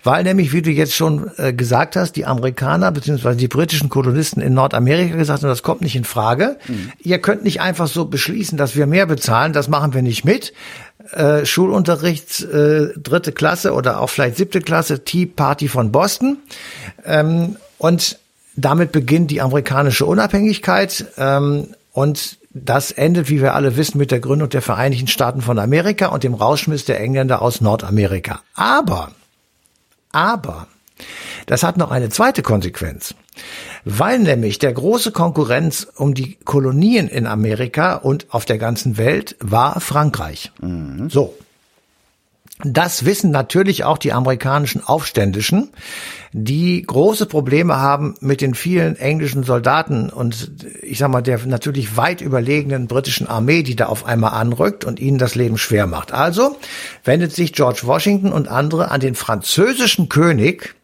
weil 0.04 0.24
nämlich, 0.24 0.54
wie 0.54 0.62
du 0.62 0.70
jetzt 0.70 0.94
schon 0.94 1.30
äh, 1.37 1.52
gesagt 1.52 1.96
hast, 1.96 2.12
die 2.12 2.24
Amerikaner 2.24 2.90
bzw. 2.92 3.35
die 3.35 3.48
britischen 3.48 3.90
Kolonisten 3.90 4.40
in 4.40 4.54
Nordamerika 4.54 5.16
gesagt 5.16 5.42
haben, 5.42 5.50
das 5.50 5.62
kommt 5.62 5.82
nicht 5.82 5.96
in 5.96 6.04
Frage. 6.04 6.56
Mhm. 6.66 6.92
Ihr 7.02 7.18
könnt 7.18 7.44
nicht 7.44 7.61
einfach 7.61 7.88
so 7.88 8.06
beschließen, 8.06 8.56
dass 8.56 8.74
wir 8.74 8.87
mehr 8.87 9.04
bezahlen, 9.04 9.52
das 9.52 9.68
machen 9.68 9.92
wir 9.92 10.00
nicht 10.00 10.24
mit. 10.24 10.54
Äh, 11.12 11.45
Schulunterricht, 11.45 12.42
äh, 12.42 12.88
dritte 12.97 13.33
Klasse 13.33 13.73
oder 13.73 14.01
auch 14.01 14.11
vielleicht 14.11 14.37
siebte 14.37 14.61
Klasse, 14.61 15.05
Tea 15.05 15.27
Party 15.27 15.69
von 15.69 15.92
Boston. 15.92 16.38
Ähm, 17.05 17.57
und 17.79 18.19
damit 18.57 18.92
beginnt 18.92 19.31
die 19.31 19.40
amerikanische 19.40 20.07
Unabhängigkeit. 20.07 21.07
Ähm, 21.19 21.69
und 21.92 22.38
das 22.51 22.90
endet, 22.90 23.29
wie 23.29 23.42
wir 23.42 23.55
alle 23.55 23.77
wissen, 23.77 23.99
mit 23.99 24.11
der 24.11 24.21
Gründung 24.21 24.49
der 24.49 24.62
Vereinigten 24.62 25.09
Staaten 25.09 25.42
von 25.42 25.59
Amerika 25.59 26.07
und 26.07 26.25
dem 26.25 26.35
Rausschmiss 26.35 26.85
der 26.85 27.01
Engländer 27.01 27.42
aus 27.42 27.61
Nordamerika. 27.61 28.40
Aber, 28.55 29.11
aber, 30.11 30.66
das 31.47 31.62
hat 31.62 31.77
noch 31.77 31.90
eine 31.90 32.09
zweite 32.09 32.42
Konsequenz. 32.42 33.14
Weil 33.85 34.18
nämlich 34.18 34.59
der 34.59 34.72
große 34.72 35.12
Konkurrenz 35.12 35.87
um 35.96 36.14
die 36.14 36.37
Kolonien 36.44 37.09
in 37.09 37.27
Amerika 37.27 37.94
und 37.94 38.27
auf 38.31 38.44
der 38.44 38.59
ganzen 38.59 38.96
Welt 38.96 39.37
war 39.40 39.81
Frankreich. 39.81 40.53
Mhm. 40.61 41.09
So. 41.11 41.35
Das 42.64 43.05
wissen 43.05 43.31
natürlich 43.31 43.85
auch 43.85 43.99
die 43.99 44.14
amerikanischen 44.14 44.83
Aufständischen, 44.83 45.68
die 46.33 46.83
große 46.83 47.27
Probleme 47.27 47.77
haben 47.77 48.14
mit 48.20 48.40
den 48.40 48.55
vielen 48.55 48.96
englischen 48.96 49.42
Soldaten 49.42 50.09
und 50.09 50.53
ich 50.81 50.96
sag 50.96 51.11
mal 51.11 51.20
der 51.20 51.44
natürlich 51.46 51.99
weit 51.99 52.22
überlegenen 52.22 52.87
britischen 52.87 53.27
Armee, 53.27 53.62
die 53.62 53.77
da 53.77 53.87
auf 53.87 54.07
einmal 54.07 54.33
anrückt 54.33 54.87
und 54.87 55.01
ihnen 55.01 55.18
das 55.18 55.35
Leben 55.35 55.59
schwer 55.59 55.87
macht. 55.87 56.12
Also 56.12 56.57
wendet 57.05 57.35
sich 57.35 57.53
George 57.53 57.83
Washington 57.85 58.33
und 58.33 58.49
andere 58.49 58.90
an 58.90 59.01
den 59.01 59.14
französischen 59.14 60.09
König 60.09 60.75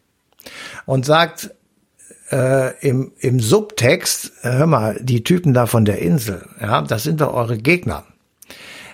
und 0.85 1.07
sagt 1.07 1.49
äh, 2.33 2.73
im, 2.79 3.11
im 3.19 3.39
Subtext, 3.39 4.31
hör 4.41 4.65
mal, 4.65 4.99
die 4.99 5.23
Typen 5.23 5.53
da 5.53 5.67
von 5.67 5.85
der 5.85 5.99
Insel, 5.99 6.43
ja, 6.59 6.81
das 6.81 7.03
sind 7.03 7.21
doch 7.21 7.33
eure 7.33 7.57
Gegner. 7.57 8.05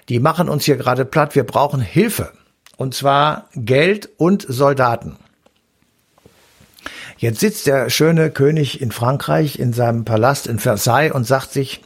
Die 0.09 0.19
machen 0.19 0.49
uns 0.49 0.65
hier 0.65 0.75
gerade 0.75 1.05
platt, 1.05 1.35
wir 1.35 1.45
brauchen 1.45 1.79
Hilfe. 1.79 2.33
Und 2.75 2.93
zwar 2.95 3.49
Geld 3.55 4.09
und 4.17 4.45
Soldaten. 4.47 5.17
Jetzt 7.17 7.39
sitzt 7.39 7.67
der 7.67 7.89
schöne 7.89 8.31
König 8.31 8.81
in 8.81 8.91
Frankreich 8.91 9.59
in 9.59 9.73
seinem 9.73 10.05
Palast 10.05 10.47
in 10.47 10.59
Versailles 10.59 11.13
und 11.13 11.25
sagt 11.25 11.51
sich, 11.51 11.81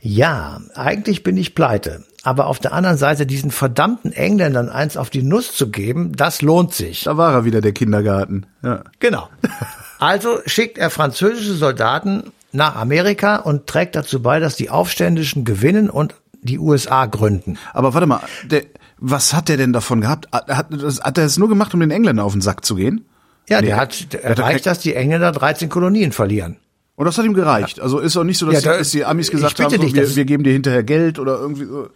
ja, 0.00 0.60
eigentlich 0.74 1.22
bin 1.22 1.36
ich 1.36 1.54
pleite. 1.54 2.04
Aber 2.22 2.46
auf 2.46 2.58
der 2.58 2.72
anderen 2.72 2.98
Seite 2.98 3.26
diesen 3.26 3.50
verdammten 3.50 4.12
Engländern 4.12 4.68
eins 4.68 4.96
auf 4.96 5.10
die 5.10 5.22
Nuss 5.22 5.54
zu 5.54 5.70
geben, 5.70 6.12
das 6.14 6.42
lohnt 6.42 6.72
sich. 6.72 7.04
Da 7.04 7.16
war 7.16 7.32
er 7.32 7.44
wieder, 7.44 7.60
der 7.60 7.72
Kindergarten. 7.72 8.46
Ja. 8.62 8.84
Genau. 9.00 9.28
Also 10.02 10.40
schickt 10.46 10.78
er 10.78 10.90
französische 10.90 11.54
Soldaten 11.54 12.32
nach 12.50 12.74
Amerika 12.74 13.36
und 13.36 13.68
trägt 13.68 13.94
dazu 13.94 14.20
bei, 14.20 14.40
dass 14.40 14.56
die 14.56 14.68
Aufständischen 14.68 15.44
gewinnen 15.44 15.88
und 15.88 16.16
die 16.42 16.58
USA 16.58 17.06
gründen. 17.06 17.56
Aber 17.72 17.94
warte 17.94 18.08
mal, 18.08 18.18
der, 18.44 18.64
was 18.98 19.32
hat 19.32 19.48
der 19.48 19.58
denn 19.58 19.72
davon 19.72 20.00
gehabt? 20.00 20.26
Hat, 20.32 20.48
hat 20.50 21.18
er 21.18 21.24
es 21.24 21.38
nur 21.38 21.48
gemacht, 21.48 21.72
um 21.72 21.78
den 21.78 21.92
Engländern 21.92 22.26
auf 22.26 22.32
den 22.32 22.40
Sack 22.40 22.64
zu 22.64 22.74
gehen? 22.74 23.04
Ja, 23.48 23.60
nee. 23.60 23.68
der 23.68 23.76
hat 23.76 24.12
der 24.12 24.24
erreicht, 24.24 24.66
dass 24.66 24.80
die 24.80 24.96
Engländer 24.96 25.30
13 25.30 25.68
Kolonien 25.68 26.10
verlieren. 26.10 26.56
Und 26.96 27.06
das 27.06 27.16
hat 27.16 27.24
ihm 27.24 27.34
gereicht. 27.34 27.78
Also 27.78 28.00
ist 28.00 28.16
auch 28.16 28.24
nicht 28.24 28.38
so, 28.38 28.46
dass, 28.46 28.64
ja, 28.64 28.72
da, 28.72 28.78
dass 28.78 28.90
die 28.90 29.04
Amis 29.04 29.30
gesagt 29.30 29.60
haben, 29.60 29.80
dich, 29.80 29.94
wir, 29.94 30.16
wir 30.16 30.24
geben 30.24 30.42
dir 30.42 30.52
hinterher 30.52 30.82
Geld 30.82 31.20
oder 31.20 31.38
irgendwie 31.38 31.66
so. 31.66 31.90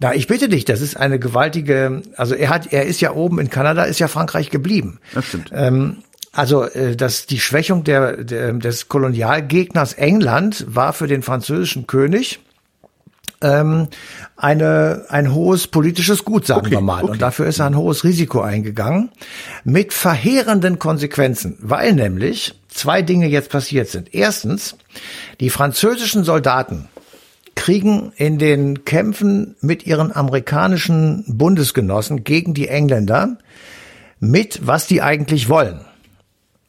Na, 0.00 0.12
ich 0.12 0.26
bitte 0.26 0.48
dich, 0.48 0.64
das 0.64 0.80
ist 0.80 0.96
eine 0.96 1.20
gewaltige, 1.20 2.02
also 2.16 2.34
er 2.34 2.48
hat, 2.48 2.72
er 2.72 2.84
ist 2.84 3.00
ja 3.00 3.12
oben 3.12 3.38
in 3.38 3.48
Kanada, 3.48 3.84
ist 3.84 4.00
ja 4.00 4.08
Frankreich 4.08 4.50
geblieben. 4.50 4.98
Das 5.14 5.26
stimmt. 5.26 5.50
Ähm, 5.54 5.98
also, 6.32 6.64
äh, 6.64 6.96
dass 6.96 7.26
die 7.26 7.38
Schwächung 7.38 7.84
der, 7.84 8.24
der, 8.24 8.52
des 8.54 8.88
Kolonialgegners 8.88 9.92
England 9.94 10.64
war 10.68 10.92
für 10.92 11.06
den 11.06 11.22
französischen 11.22 11.86
König 11.86 12.40
ähm, 13.42 13.88
eine, 14.36 15.04
ein 15.08 15.34
hohes 15.34 15.66
politisches 15.66 16.24
Gut, 16.24 16.46
sagen 16.46 16.62
okay, 16.66 16.70
wir 16.70 16.80
mal. 16.80 17.02
Okay. 17.02 17.12
Und 17.12 17.22
dafür 17.22 17.46
ist 17.46 17.58
er 17.58 17.66
ein 17.66 17.76
hohes 17.76 18.04
Risiko 18.04 18.40
eingegangen 18.40 19.10
mit 19.64 19.92
verheerenden 19.92 20.78
Konsequenzen, 20.78 21.58
weil 21.60 21.92
nämlich 21.92 22.54
zwei 22.68 23.02
Dinge 23.02 23.26
jetzt 23.26 23.50
passiert 23.50 23.88
sind. 23.88 24.14
Erstens, 24.14 24.76
die 25.40 25.50
französischen 25.50 26.24
Soldaten 26.24 26.88
kriegen 27.54 28.12
in 28.16 28.38
den 28.38 28.84
Kämpfen 28.84 29.56
mit 29.60 29.86
ihren 29.86 30.14
amerikanischen 30.14 31.24
Bundesgenossen 31.26 32.24
gegen 32.24 32.54
die 32.54 32.68
Engländer 32.68 33.36
mit, 34.18 34.66
was 34.66 34.86
die 34.86 35.02
eigentlich 35.02 35.50
wollen. 35.50 35.84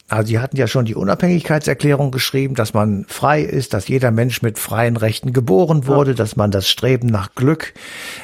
Also 0.08 0.28
sie 0.28 0.38
hatten 0.38 0.56
ja 0.58 0.66
schon 0.66 0.84
die 0.84 0.94
Unabhängigkeitserklärung 0.94 2.10
geschrieben, 2.10 2.54
dass 2.54 2.74
man 2.74 3.06
frei 3.08 3.40
ist, 3.40 3.72
dass 3.72 3.88
jeder 3.88 4.10
Mensch 4.10 4.42
mit 4.42 4.58
freien 4.58 4.98
Rechten 4.98 5.32
geboren 5.32 5.86
wurde, 5.86 6.10
ja. 6.10 6.16
dass 6.16 6.36
man 6.36 6.50
das 6.50 6.68
Streben 6.68 7.06
nach 7.06 7.34
Glück 7.34 7.72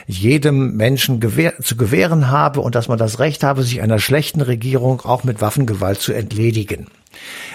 jedem 0.07 0.77
Menschen 0.77 1.21
gewähr 1.21 1.59
zu 1.63 1.77
gewähren 1.77 2.31
habe 2.31 2.61
und 2.61 2.75
dass 2.75 2.89
man 2.89 2.99
das 2.99 3.19
Recht 3.19 3.43
habe, 3.43 3.63
sich 3.63 3.81
einer 3.81 3.99
schlechten 3.99 4.43
Regierung 4.43 5.01
auch 5.01 5.25
mit 5.25 5.41
Waffengewalt 5.41 6.01
zu 6.01 6.13
entledigen. 6.13 6.89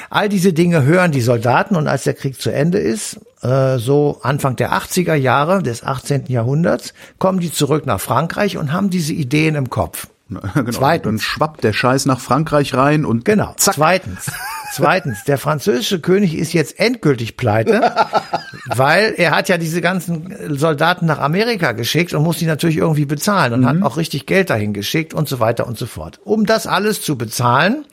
All 0.10 0.28
diese 0.28 0.54
Dinge 0.54 0.84
hören 0.84 1.12
die 1.12 1.22
Soldaten 1.22 1.76
und 1.76 1.88
als 1.88 2.04
der 2.04 2.14
Krieg 2.16 2.42
zu 2.42 2.52
Ende 2.52 2.80
ist, 2.80 3.20
äh, 3.42 3.78
so 3.78 4.20
Anfang 4.24 4.56
der 4.56 4.74
80er 4.74 5.16
Jahre 5.16 5.62
des 5.62 5.84
18. 5.84 6.26
Jahrhunderts, 6.28 6.94
kommen 7.20 7.40
die 7.40 7.52
zurück 7.52 7.86
nach 7.86 8.02
Frankreich 8.02 8.58
und 8.58 8.74
haben 8.74 8.90
diese 8.90 9.14
Ideen 9.14 9.56
im 9.56 9.70
Kopf. 9.70 10.08
genau. 10.30 10.72
Zweitens. 10.72 11.04
Dann 11.04 11.20
schwappt 11.20 11.64
der 11.64 11.74
Scheiß 11.74 12.06
nach 12.06 12.20
Frankreich 12.20 12.74
rein 12.74 13.06
und 13.06 13.26
genau. 13.26 13.54
Zack. 13.58 13.76
Zweitens. 13.76 14.32
Zweitens, 14.74 15.24
der 15.24 15.38
französische 15.38 16.02
König 16.02 16.36
ist 16.36 16.52
jetzt 16.52 16.80
endgültig 16.80 17.38
pleite, 17.38 17.96
weil 18.66 19.14
er 19.16 19.32
hat 19.32 19.48
ja 19.48 19.58
diese 19.58 19.80
ganzen 19.80 20.58
Soldaten 20.58 21.06
nach 21.06 21.20
Amerika 21.20 21.72
geschickt 21.72 22.14
und 22.14 22.24
muss 22.24 22.40
die 22.40 22.46
natürlich 22.46 22.78
irgendwie 22.78 23.06
bezahlen 23.06 23.54
und 23.54 23.62
mhm. 23.62 23.68
hat 23.68 23.82
auch 23.84 23.98
richtig 23.98 24.26
Geld 24.26 24.50
dahin 24.50 24.74
geschickt 24.74 25.14
und 25.14 25.30
so 25.30 25.40
weiter 25.40 25.68
und 25.68 25.78
so 25.78 25.86
fort. 25.86 26.20
Um 26.26 26.46
das 26.46 26.68
alles 26.68 27.02
zu 27.02 27.18
bezahlen, 27.18 27.86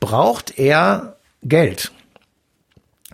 braucht 0.00 0.58
er 0.58 1.16
Geld. 1.42 1.92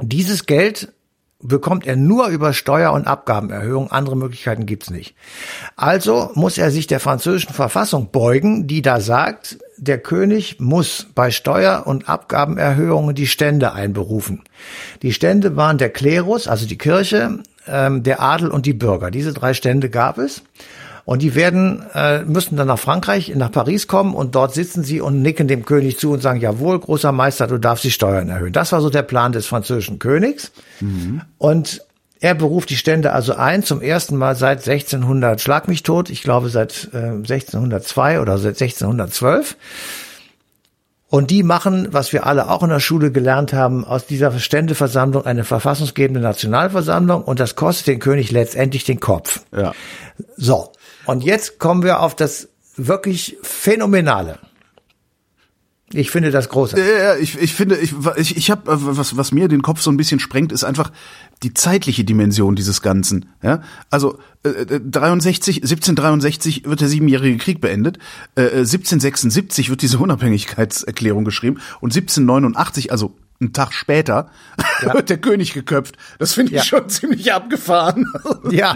Dieses 0.01 0.47
Geld 0.47 0.93
bekommt 1.41 1.87
er 1.87 1.97
nur 1.97 2.29
über 2.29 2.53
Steuer- 2.53 2.93
und 2.93 3.07
Abgabenerhöhung. 3.07 3.93
Andere 3.93 4.17
Möglichkeiten 4.17 4.67
gibt's 4.67 4.91
nicht. 4.91 5.15
Also 5.77 6.31
muss 6.35 6.59
er 6.59 6.71
sich 6.71 6.87
der 6.87 7.01
französischen 7.01 7.55
Verfassung 7.55 8.11
beugen, 8.11 8.67
die 8.67 8.83
da 8.83 9.01
sagt, 9.01 9.59
der 9.77 9.99
König 9.99 10.59
muss 10.59 11.07
bei 11.15 11.31
Steuer- 11.31 11.87
und 11.87 12.09
Abgabenerhöhungen 12.09 13.15
die 13.15 13.29
Stände 13.29 13.73
einberufen. 13.73 14.43
Die 15.03 15.13
Stände 15.13 15.57
waren 15.57 15.79
der 15.79 15.91
Klerus, 15.91 16.49
also 16.49 16.67
die 16.67 16.79
Kirche, 16.79 17.39
ähm, 17.69 18.03
der 18.03 18.21
Adel 18.21 18.51
und 18.51 18.67
die 18.67 18.73
Bürger. 18.73 19.13
Diese 19.13 19.33
drei 19.33 19.55
Stände 19.55 19.91
gab 19.91 20.19
es. 20.19 20.43
Und 21.09 21.23
die 21.23 21.35
werden, 21.35 21.87
äh, 21.95 22.23
müssen 22.25 22.57
dann 22.57 22.67
nach 22.67 22.79
Frankreich, 22.79 23.33
nach 23.35 23.51
Paris 23.51 23.87
kommen 23.87 24.13
und 24.13 24.35
dort 24.35 24.53
sitzen 24.53 24.85
sie 24.85 25.01
und 25.01 25.23
nicken 25.23 25.49
dem 25.49 25.65
König 25.65 25.99
zu 25.99 26.11
und 26.11 26.21
sagen, 26.21 26.39
jawohl, 26.39 26.79
großer 26.79 27.13
Meister, 27.13 27.47
du 27.47 27.57
darfst 27.57 27.83
die 27.83 27.91
Steuern 27.91 28.29
erhöhen. 28.29 28.53
Das 28.53 28.73
war 28.73 28.83
so 28.83 28.91
der 28.91 29.05
Plan 29.05 29.33
des 29.33 29.47
französischen 29.47 29.99
Königs. 29.99 30.53
Mhm. 30.81 31.23
Und 31.39 31.83
er 32.21 32.35
beruft 32.35 32.69
die 32.69 32.77
Stände 32.77 33.13
also 33.15 33.35
ein, 33.35 33.63
zum 33.63 33.81
ersten 33.81 34.19
Mal 34.19 34.37
seit 34.37 34.69
1600, 34.69 35.41
schlag 35.41 35.67
mich 35.67 35.83
tot, 35.83 36.11
ich 36.11 36.23
glaube 36.23 36.51
seit 36.51 36.91
äh, 36.93 36.99
1602 36.99 38.21
oder 38.21 38.37
seit 38.37 38.61
1612. 38.61 39.57
Und 41.09 41.31
die 41.31 41.43
machen, 41.43 41.89
was 41.91 42.13
wir 42.13 42.27
alle 42.27 42.51
auch 42.51 42.63
in 42.63 42.69
der 42.69 42.81
Schule 42.81 43.11
gelernt 43.11 43.55
haben, 43.55 43.87
aus 43.87 44.05
dieser 44.05 44.39
Ständeversammlung 44.39 45.25
eine 45.25 45.45
verfassungsgebende 45.45 46.21
Nationalversammlung 46.21 47.23
und 47.23 47.41
das 47.41 47.57
kostet 47.57 47.87
den 47.87 47.99
König 47.99 48.31
letztendlich 48.31 48.85
den 48.85 49.01
Kopf. 49.01 49.41
Ja. 49.57 49.73
So. 50.37 50.71
Und 51.09 51.25
jetzt 51.25 51.59
kommen 51.59 51.83
wir 51.85 52.01
auf 52.01 52.15
das 52.15 52.51
wirklich 52.77 53.39
Phänomenale. 53.41 54.39
Ich 55.91 56.11
finde 56.11 56.31
das 56.31 56.51
großartig. 56.51 56.85
Ja, 56.87 57.17
ich, 57.17 57.39
ich 57.41 57.55
finde, 57.55 57.79
ich, 57.79 57.95
ich, 58.17 58.37
ich 58.37 58.51
habe, 58.51 58.65
was, 58.67 59.17
was 59.17 59.33
mir 59.33 59.49
den 59.49 59.63
Kopf 59.63 59.81
so 59.81 59.91
ein 59.91 59.97
bisschen 59.97 60.21
sprengt, 60.21 60.53
ist 60.53 60.65
einfach 60.65 60.93
die 61.43 61.55
zeitliche 61.55 62.05
Dimension 62.05 62.57
dieses 62.57 62.83
Ganzen. 62.83 63.31
Ja? 63.43 63.63
Also 63.89 64.19
äh, 64.43 64.81
63, 64.81 65.63
1763 65.63 66.67
wird 66.67 66.83
der 66.83 66.89
siebenjährige 66.89 67.39
Krieg 67.39 67.63
beendet, 67.63 67.99
äh, 68.35 68.43
1776 68.43 69.71
wird 69.71 69.81
diese 69.81 69.97
Unabhängigkeitserklärung 69.97 71.25
geschrieben 71.25 71.59
und 71.81 71.97
1789, 71.97 72.93
also 72.93 73.17
einen 73.41 73.53
Tag 73.53 73.73
später 73.73 74.31
ja. 74.83 74.95
wird 74.95 75.11
der 75.11 75.19
König 75.19 75.55
geköpft. 75.55 75.97
Das 76.19 76.35
finde 76.35 76.53
ich 76.53 76.59
ja. 76.59 76.65
schon 76.65 76.89
ziemlich 76.89 77.33
abgefahren. 77.33 78.07
Ja, 78.51 78.75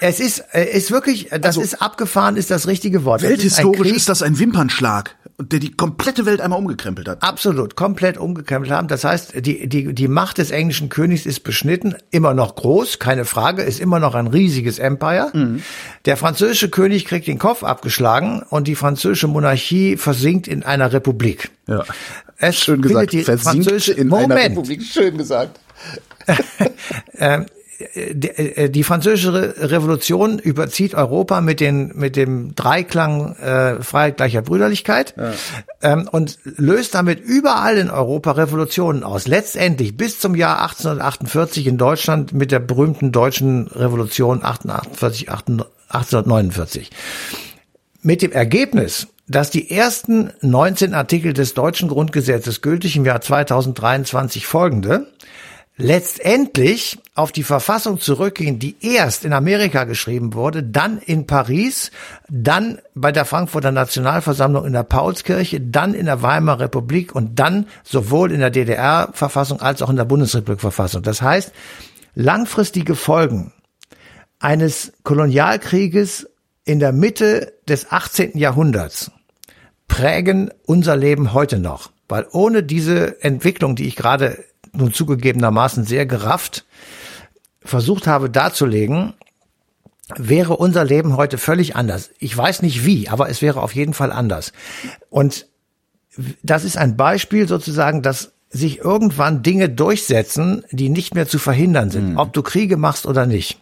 es 0.00 0.20
ist, 0.20 0.44
es 0.52 0.74
ist 0.74 0.90
wirklich, 0.90 1.28
das 1.30 1.44
also, 1.44 1.60
ist 1.60 1.80
abgefahren, 1.80 2.36
ist 2.36 2.50
das 2.50 2.66
richtige 2.66 3.04
Wort. 3.04 3.22
Welthistorisch 3.22 3.88
ist, 3.88 3.96
ist, 3.96 4.08
das 4.08 4.22
ein 4.22 4.38
Wimpernschlag, 4.38 5.16
der 5.40 5.60
die 5.60 5.70
komplette 5.70 6.26
Welt 6.26 6.40
einmal 6.40 6.58
umgekrempelt 6.58 7.08
hat. 7.08 7.22
Absolut, 7.22 7.76
komplett 7.76 8.18
umgekrempelt 8.18 8.72
haben. 8.72 8.88
Das 8.88 9.04
heißt, 9.04 9.34
die, 9.46 9.68
die, 9.68 9.94
die 9.94 10.08
Macht 10.08 10.38
des 10.38 10.50
englischen 10.50 10.88
Königs 10.88 11.26
ist 11.26 11.40
beschnitten, 11.40 11.94
immer 12.10 12.34
noch 12.34 12.56
groß, 12.56 12.98
keine 12.98 13.24
Frage, 13.24 13.62
ist 13.62 13.78
immer 13.78 14.00
noch 14.00 14.16
ein 14.16 14.26
riesiges 14.26 14.80
Empire. 14.80 15.30
Mhm. 15.32 15.62
Der 16.06 16.16
französische 16.16 16.70
König 16.70 17.04
kriegt 17.04 17.28
den 17.28 17.38
Kopf 17.38 17.62
abgeschlagen 17.62 18.42
und 18.50 18.66
die 18.66 18.74
französische 18.74 19.28
Monarchie 19.28 19.96
versinkt 19.96 20.48
in 20.48 20.64
einer 20.64 20.92
Republik. 20.92 21.50
Ja. 21.68 21.84
Es 22.38 22.56
Schön 22.56 22.82
gesagt. 22.82 23.12
Die 23.12 23.22
französische 23.22 23.92
in 23.92 24.08
Moment. 24.08 24.32
einer 24.32 24.50
Republik. 24.50 24.82
Schön 24.82 25.18
gesagt. 25.18 25.60
ähm, 27.78 28.20
die, 28.20 28.70
die 28.70 28.84
französische 28.84 29.70
Revolution 29.70 30.38
überzieht 30.38 30.94
Europa 30.94 31.40
mit 31.40 31.60
den 31.60 31.92
mit 31.94 32.16
dem 32.16 32.54
Dreiklang 32.54 33.36
äh, 33.36 33.82
Freiheit, 33.82 34.16
Gleichheit, 34.16 34.44
Brüderlichkeit 34.44 35.14
ja. 35.16 35.32
ähm, 35.82 36.08
und 36.10 36.38
löst 36.44 36.94
damit 36.94 37.20
überall 37.20 37.78
in 37.78 37.90
Europa 37.90 38.32
Revolutionen 38.32 39.04
aus. 39.04 39.26
Letztendlich 39.26 39.96
bis 39.96 40.18
zum 40.18 40.34
Jahr 40.34 40.60
1848 40.62 41.66
in 41.66 41.78
Deutschland 41.78 42.32
mit 42.32 42.50
der 42.50 42.60
berühmten 42.60 43.12
deutschen 43.12 43.68
Revolution 43.68 44.42
1848, 44.42 45.30
1849. 45.88 46.90
Mit 48.02 48.22
dem 48.22 48.32
Ergebnis, 48.32 49.08
dass 49.26 49.50
die 49.50 49.70
ersten 49.70 50.32
19 50.40 50.94
Artikel 50.94 51.32
des 51.32 51.54
deutschen 51.54 51.88
Grundgesetzes 51.88 52.62
gültig 52.62 52.96
im 52.96 53.04
Jahr 53.04 53.20
2023 53.20 54.46
folgende 54.46 55.06
letztendlich 55.78 56.98
auf 57.14 57.30
die 57.32 57.44
Verfassung 57.44 58.00
zurückgehen, 58.00 58.58
die 58.58 58.76
erst 58.80 59.24
in 59.24 59.32
Amerika 59.32 59.84
geschrieben 59.84 60.34
wurde, 60.34 60.62
dann 60.62 60.98
in 60.98 61.26
Paris, 61.26 61.92
dann 62.28 62.80
bei 62.94 63.12
der 63.12 63.24
Frankfurter 63.24 63.70
Nationalversammlung 63.70 64.66
in 64.66 64.72
der 64.72 64.82
Paulskirche, 64.82 65.60
dann 65.60 65.94
in 65.94 66.06
der 66.06 66.20
Weimarer 66.20 66.60
Republik 66.60 67.14
und 67.14 67.38
dann 67.38 67.66
sowohl 67.84 68.32
in 68.32 68.40
der 68.40 68.50
DDR-Verfassung 68.50 69.60
als 69.60 69.80
auch 69.80 69.88
in 69.88 69.96
der 69.96 70.04
Bundesrepublik-Verfassung. 70.04 71.02
Das 71.02 71.22
heißt, 71.22 71.52
langfristige 72.14 72.96
Folgen 72.96 73.52
eines 74.40 74.92
Kolonialkrieges 75.04 76.28
in 76.64 76.80
der 76.80 76.92
Mitte 76.92 77.54
des 77.68 77.90
18. 77.90 78.36
Jahrhunderts 78.36 79.12
prägen 79.86 80.50
unser 80.66 80.96
Leben 80.96 81.32
heute 81.32 81.58
noch. 81.58 81.90
Weil 82.08 82.26
ohne 82.32 82.62
diese 82.62 83.22
Entwicklung, 83.22 83.76
die 83.76 83.86
ich 83.86 83.96
gerade 83.96 84.44
nun 84.78 84.92
zugegebenermaßen 84.92 85.84
sehr 85.84 86.06
gerafft 86.06 86.64
versucht 87.68 88.06
habe 88.06 88.30
darzulegen, 88.30 89.14
wäre 90.16 90.56
unser 90.56 90.84
Leben 90.84 91.16
heute 91.16 91.38
völlig 91.38 91.76
anders. 91.76 92.10
Ich 92.18 92.36
weiß 92.36 92.62
nicht 92.62 92.84
wie, 92.84 93.08
aber 93.08 93.28
es 93.28 93.42
wäre 93.42 93.62
auf 93.62 93.74
jeden 93.74 93.94
Fall 93.94 94.10
anders. 94.10 94.52
Und 95.10 95.46
das 96.42 96.64
ist 96.64 96.78
ein 96.78 96.96
Beispiel 96.96 97.46
sozusagen, 97.46 98.02
dass 98.02 98.32
sich 98.50 98.78
irgendwann 98.78 99.42
Dinge 99.42 99.68
durchsetzen, 99.68 100.64
die 100.70 100.88
nicht 100.88 101.14
mehr 101.14 101.28
zu 101.28 101.38
verhindern 101.38 101.90
sind, 101.90 102.12
mhm. 102.12 102.18
ob 102.18 102.32
du 102.32 102.42
Kriege 102.42 102.78
machst 102.78 103.06
oder 103.06 103.26
nicht. 103.26 103.60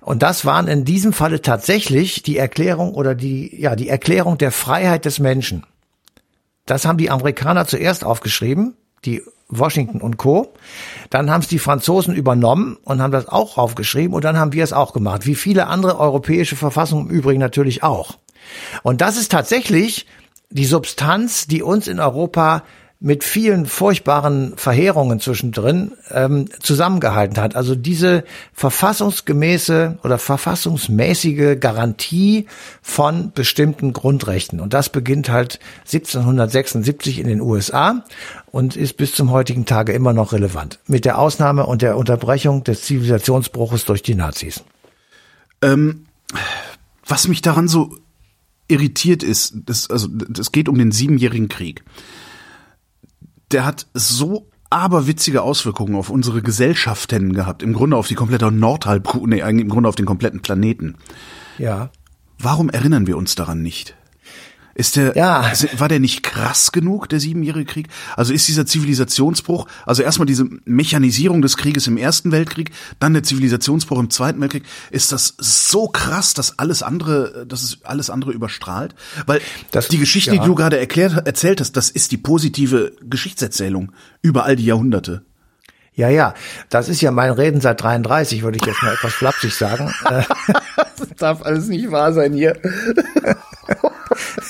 Und 0.00 0.22
das 0.22 0.46
waren 0.46 0.68
in 0.68 0.86
diesem 0.86 1.12
Falle 1.12 1.42
tatsächlich 1.42 2.22
die 2.22 2.38
Erklärung 2.38 2.94
oder 2.94 3.14
die, 3.14 3.60
ja, 3.60 3.76
die 3.76 3.90
Erklärung 3.90 4.38
der 4.38 4.52
Freiheit 4.52 5.04
des 5.04 5.18
Menschen. 5.18 5.64
Das 6.64 6.86
haben 6.86 6.96
die 6.96 7.10
Amerikaner 7.10 7.66
zuerst 7.66 8.04
aufgeschrieben, 8.04 8.74
die 9.04 9.22
Washington 9.48 10.00
und 10.00 10.16
Co. 10.18 10.52
Dann 11.10 11.30
haben 11.30 11.40
es 11.40 11.48
die 11.48 11.58
Franzosen 11.58 12.14
übernommen 12.14 12.76
und 12.84 13.00
haben 13.00 13.12
das 13.12 13.28
auch 13.28 13.58
aufgeschrieben 13.58 14.14
und 14.14 14.24
dann 14.24 14.36
haben 14.36 14.52
wir 14.52 14.64
es 14.64 14.72
auch 14.72 14.92
gemacht, 14.92 15.26
wie 15.26 15.34
viele 15.34 15.66
andere 15.66 15.98
europäische 15.98 16.56
Verfassungen 16.56 17.08
im 17.08 17.14
Übrigen 17.14 17.40
natürlich 17.40 17.82
auch. 17.82 18.18
Und 18.82 19.00
das 19.00 19.16
ist 19.16 19.32
tatsächlich 19.32 20.06
die 20.50 20.64
Substanz, 20.64 21.46
die 21.46 21.62
uns 21.62 21.88
in 21.88 22.00
Europa 22.00 22.62
mit 23.00 23.22
vielen 23.22 23.66
furchtbaren 23.66 24.56
Verheerungen 24.56 25.20
zwischendrin 25.20 25.92
ähm, 26.10 26.46
zusammengehalten 26.60 27.40
hat. 27.40 27.54
Also 27.54 27.76
diese 27.76 28.24
verfassungsgemäße 28.52 29.98
oder 30.02 30.18
verfassungsmäßige 30.18 31.60
Garantie 31.60 32.46
von 32.82 33.30
bestimmten 33.32 33.92
Grundrechten. 33.92 34.58
Und 34.58 34.74
das 34.74 34.88
beginnt 34.88 35.28
halt 35.28 35.60
1776 35.86 37.20
in 37.20 37.28
den 37.28 37.40
USA 37.40 38.04
und 38.46 38.74
ist 38.74 38.96
bis 38.96 39.14
zum 39.14 39.30
heutigen 39.30 39.64
Tage 39.64 39.92
immer 39.92 40.12
noch 40.12 40.32
relevant. 40.32 40.80
Mit 40.88 41.04
der 41.04 41.18
Ausnahme 41.18 41.66
und 41.66 41.82
der 41.82 41.96
Unterbrechung 41.96 42.64
des 42.64 42.82
Zivilisationsbruches 42.82 43.84
durch 43.84 44.02
die 44.02 44.16
Nazis. 44.16 44.64
Ähm, 45.62 46.06
was 47.06 47.28
mich 47.28 47.42
daran 47.42 47.68
so 47.68 47.96
irritiert 48.66 49.22
ist, 49.22 49.54
das, 49.66 49.88
also, 49.88 50.08
es 50.36 50.50
geht 50.50 50.68
um 50.68 50.76
den 50.76 50.90
siebenjährigen 50.90 51.48
Krieg 51.48 51.84
der 53.50 53.64
hat 53.64 53.86
so 53.94 54.48
aberwitzige 54.70 55.42
Auswirkungen 55.42 55.94
auf 55.94 56.10
unsere 56.10 56.42
Gesellschaften 56.42 57.32
gehabt, 57.32 57.62
im 57.62 57.72
Grunde 57.72 57.96
auf 57.96 58.08
die 58.08 58.14
komplette 58.14 58.50
Nordhalbkugel, 58.50 59.28
nee, 59.28 59.42
eigentlich 59.42 59.64
im 59.64 59.70
Grunde 59.70 59.88
auf 59.88 59.96
den 59.96 60.06
kompletten 60.06 60.40
Planeten. 60.40 60.96
Ja. 61.56 61.90
Warum 62.38 62.68
erinnern 62.68 63.06
wir 63.06 63.16
uns 63.16 63.34
daran 63.34 63.62
nicht? 63.62 63.96
Ist 64.78 64.94
der, 64.94 65.16
ja. 65.16 65.50
war 65.78 65.88
der 65.88 65.98
nicht 65.98 66.22
krass 66.22 66.70
genug, 66.70 67.08
der 67.08 67.18
Siebenjährige 67.18 67.64
Krieg? 67.64 67.88
Also 68.16 68.32
ist 68.32 68.46
dieser 68.46 68.64
Zivilisationsbruch, 68.64 69.66
also 69.84 70.04
erstmal 70.04 70.26
diese 70.26 70.48
Mechanisierung 70.66 71.42
des 71.42 71.56
Krieges 71.56 71.88
im 71.88 71.96
Ersten 71.96 72.30
Weltkrieg, 72.30 72.70
dann 73.00 73.12
der 73.12 73.24
Zivilisationsbruch 73.24 73.98
im 73.98 74.08
Zweiten 74.08 74.40
Weltkrieg, 74.40 74.62
ist 74.92 75.10
das 75.10 75.34
so 75.36 75.88
krass, 75.88 76.32
dass 76.32 76.60
alles 76.60 76.84
andere, 76.84 77.44
dass 77.48 77.64
es 77.64 77.78
alles 77.82 78.08
andere 78.08 78.30
überstrahlt? 78.30 78.94
Weil 79.26 79.40
das, 79.72 79.88
die 79.88 79.98
Geschichte, 79.98 80.36
ja. 80.36 80.40
die 80.40 80.46
du 80.46 80.54
gerade 80.54 80.78
erklärt, 80.78 81.26
erzählt 81.26 81.60
hast, 81.60 81.72
das 81.72 81.90
ist 81.90 82.12
die 82.12 82.16
positive 82.16 82.92
Geschichtserzählung 83.02 83.90
über 84.22 84.44
all 84.44 84.54
die 84.54 84.66
Jahrhunderte. 84.66 85.24
Ja, 85.94 86.08
ja, 86.08 86.34
das 86.70 86.88
ist 86.88 87.00
ja 87.00 87.10
mein 87.10 87.32
Reden 87.32 87.60
seit 87.60 87.82
33, 87.82 88.44
würde 88.44 88.58
ich 88.60 88.64
jetzt 88.64 88.80
mal 88.84 88.94
etwas 88.94 89.12
flapsig 89.12 89.52
sagen. 89.56 89.92
das 90.04 91.08
darf 91.16 91.42
alles 91.42 91.66
nicht 91.66 91.90
wahr 91.90 92.12
sein 92.12 92.32
hier. 92.32 92.56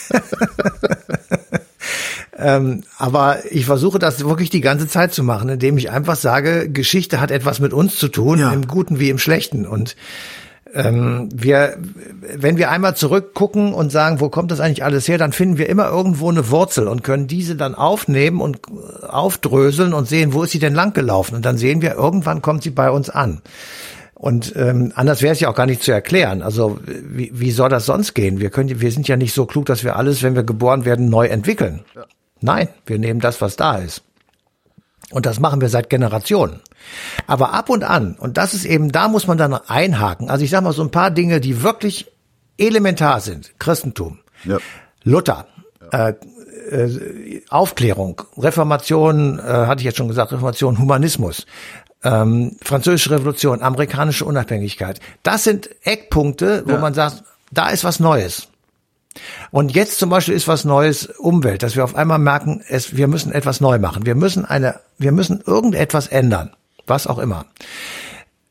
ähm, 2.38 2.82
aber 2.98 3.38
ich 3.50 3.66
versuche 3.66 3.98
das 3.98 4.24
wirklich 4.24 4.50
die 4.50 4.60
ganze 4.60 4.88
Zeit 4.88 5.12
zu 5.12 5.22
machen, 5.22 5.48
indem 5.48 5.78
ich 5.78 5.90
einfach 5.90 6.16
sage, 6.16 6.70
Geschichte 6.70 7.20
hat 7.20 7.30
etwas 7.30 7.60
mit 7.60 7.72
uns 7.72 7.96
zu 7.96 8.08
tun, 8.08 8.38
ja. 8.38 8.52
im 8.52 8.66
Guten 8.66 9.00
wie 9.00 9.10
im 9.10 9.18
Schlechten. 9.18 9.66
Und 9.66 9.96
ähm, 10.74 11.28
wir, 11.34 11.78
wenn 12.36 12.58
wir 12.58 12.70
einmal 12.70 12.94
zurückgucken 12.94 13.72
und 13.72 13.90
sagen, 13.90 14.20
wo 14.20 14.28
kommt 14.28 14.50
das 14.50 14.60
eigentlich 14.60 14.84
alles 14.84 15.08
her, 15.08 15.18
dann 15.18 15.32
finden 15.32 15.58
wir 15.58 15.68
immer 15.68 15.88
irgendwo 15.88 16.28
eine 16.28 16.50
Wurzel 16.50 16.88
und 16.88 17.02
können 17.02 17.26
diese 17.26 17.56
dann 17.56 17.74
aufnehmen 17.74 18.40
und 18.40 18.60
aufdröseln 19.02 19.94
und 19.94 20.08
sehen, 20.08 20.34
wo 20.34 20.42
ist 20.42 20.52
sie 20.52 20.58
denn 20.58 20.74
langgelaufen. 20.74 21.36
Und 21.36 21.44
dann 21.44 21.56
sehen 21.56 21.80
wir, 21.80 21.94
irgendwann 21.94 22.42
kommt 22.42 22.62
sie 22.62 22.70
bei 22.70 22.90
uns 22.90 23.08
an. 23.08 23.40
Und 24.18 24.54
ähm, 24.56 24.92
anders 24.96 25.22
wäre 25.22 25.32
es 25.32 25.38
ja 25.38 25.48
auch 25.48 25.54
gar 25.54 25.66
nicht 25.66 25.82
zu 25.82 25.92
erklären. 25.92 26.42
Also 26.42 26.80
wie, 26.84 27.30
wie 27.32 27.52
soll 27.52 27.68
das 27.68 27.86
sonst 27.86 28.14
gehen? 28.14 28.40
Wir 28.40 28.50
können, 28.50 28.80
wir 28.80 28.90
sind 28.90 29.06
ja 29.06 29.16
nicht 29.16 29.32
so 29.32 29.46
klug, 29.46 29.66
dass 29.66 29.84
wir 29.84 29.94
alles, 29.94 30.24
wenn 30.24 30.34
wir 30.34 30.42
geboren 30.42 30.84
werden, 30.84 31.08
neu 31.08 31.28
entwickeln. 31.28 31.84
Ja. 31.94 32.04
Nein, 32.40 32.68
wir 32.84 32.98
nehmen 32.98 33.20
das, 33.20 33.40
was 33.40 33.54
da 33.54 33.76
ist. 33.76 34.02
Und 35.10 35.24
das 35.24 35.38
machen 35.38 35.60
wir 35.60 35.68
seit 35.68 35.88
Generationen. 35.88 36.60
Aber 37.28 37.54
ab 37.54 37.70
und 37.70 37.84
an, 37.84 38.16
und 38.18 38.36
das 38.36 38.54
ist 38.54 38.64
eben, 38.64 38.90
da 38.90 39.06
muss 39.06 39.28
man 39.28 39.38
dann 39.38 39.54
einhaken. 39.54 40.28
Also 40.28 40.44
ich 40.44 40.50
sage 40.50 40.64
mal 40.64 40.72
so 40.72 40.82
ein 40.82 40.90
paar 40.90 41.12
Dinge, 41.12 41.40
die 41.40 41.62
wirklich 41.62 42.10
elementar 42.58 43.20
sind. 43.20 43.52
Christentum, 43.60 44.18
ja. 44.44 44.58
Luther, 45.04 45.46
ja. 45.92 46.08
Äh, 46.08 46.14
äh, 46.70 47.42
Aufklärung, 47.48 48.20
Reformation, 48.36 49.38
äh, 49.38 49.42
hatte 49.42 49.80
ich 49.80 49.86
jetzt 49.86 49.96
schon 49.96 50.08
gesagt, 50.08 50.32
Reformation, 50.32 50.78
Humanismus, 50.78 51.46
ähm, 52.04 52.56
Französische 52.62 53.10
Revolution, 53.10 53.62
amerikanische 53.62 54.24
Unabhängigkeit. 54.24 55.00
Das 55.22 55.44
sind 55.44 55.70
Eckpunkte, 55.84 56.64
wo 56.66 56.72
ja. 56.72 56.78
man 56.78 56.94
sagt, 56.94 57.24
da 57.50 57.70
ist 57.70 57.84
was 57.84 58.00
Neues. 58.00 58.48
Und 59.50 59.74
jetzt 59.74 59.98
zum 59.98 60.10
Beispiel 60.10 60.34
ist 60.34 60.48
was 60.48 60.64
Neues 60.64 61.06
Umwelt, 61.06 61.62
dass 61.62 61.74
wir 61.74 61.84
auf 61.84 61.96
einmal 61.96 62.18
merken, 62.18 62.62
es, 62.68 62.96
wir 62.96 63.08
müssen 63.08 63.32
etwas 63.32 63.60
neu 63.60 63.78
machen. 63.78 64.06
Wir 64.06 64.14
müssen 64.14 64.44
eine, 64.44 64.80
wir 64.98 65.12
müssen 65.12 65.42
irgendetwas 65.44 66.06
ändern. 66.06 66.50
Was 66.86 67.06
auch 67.06 67.18
immer. 67.18 67.46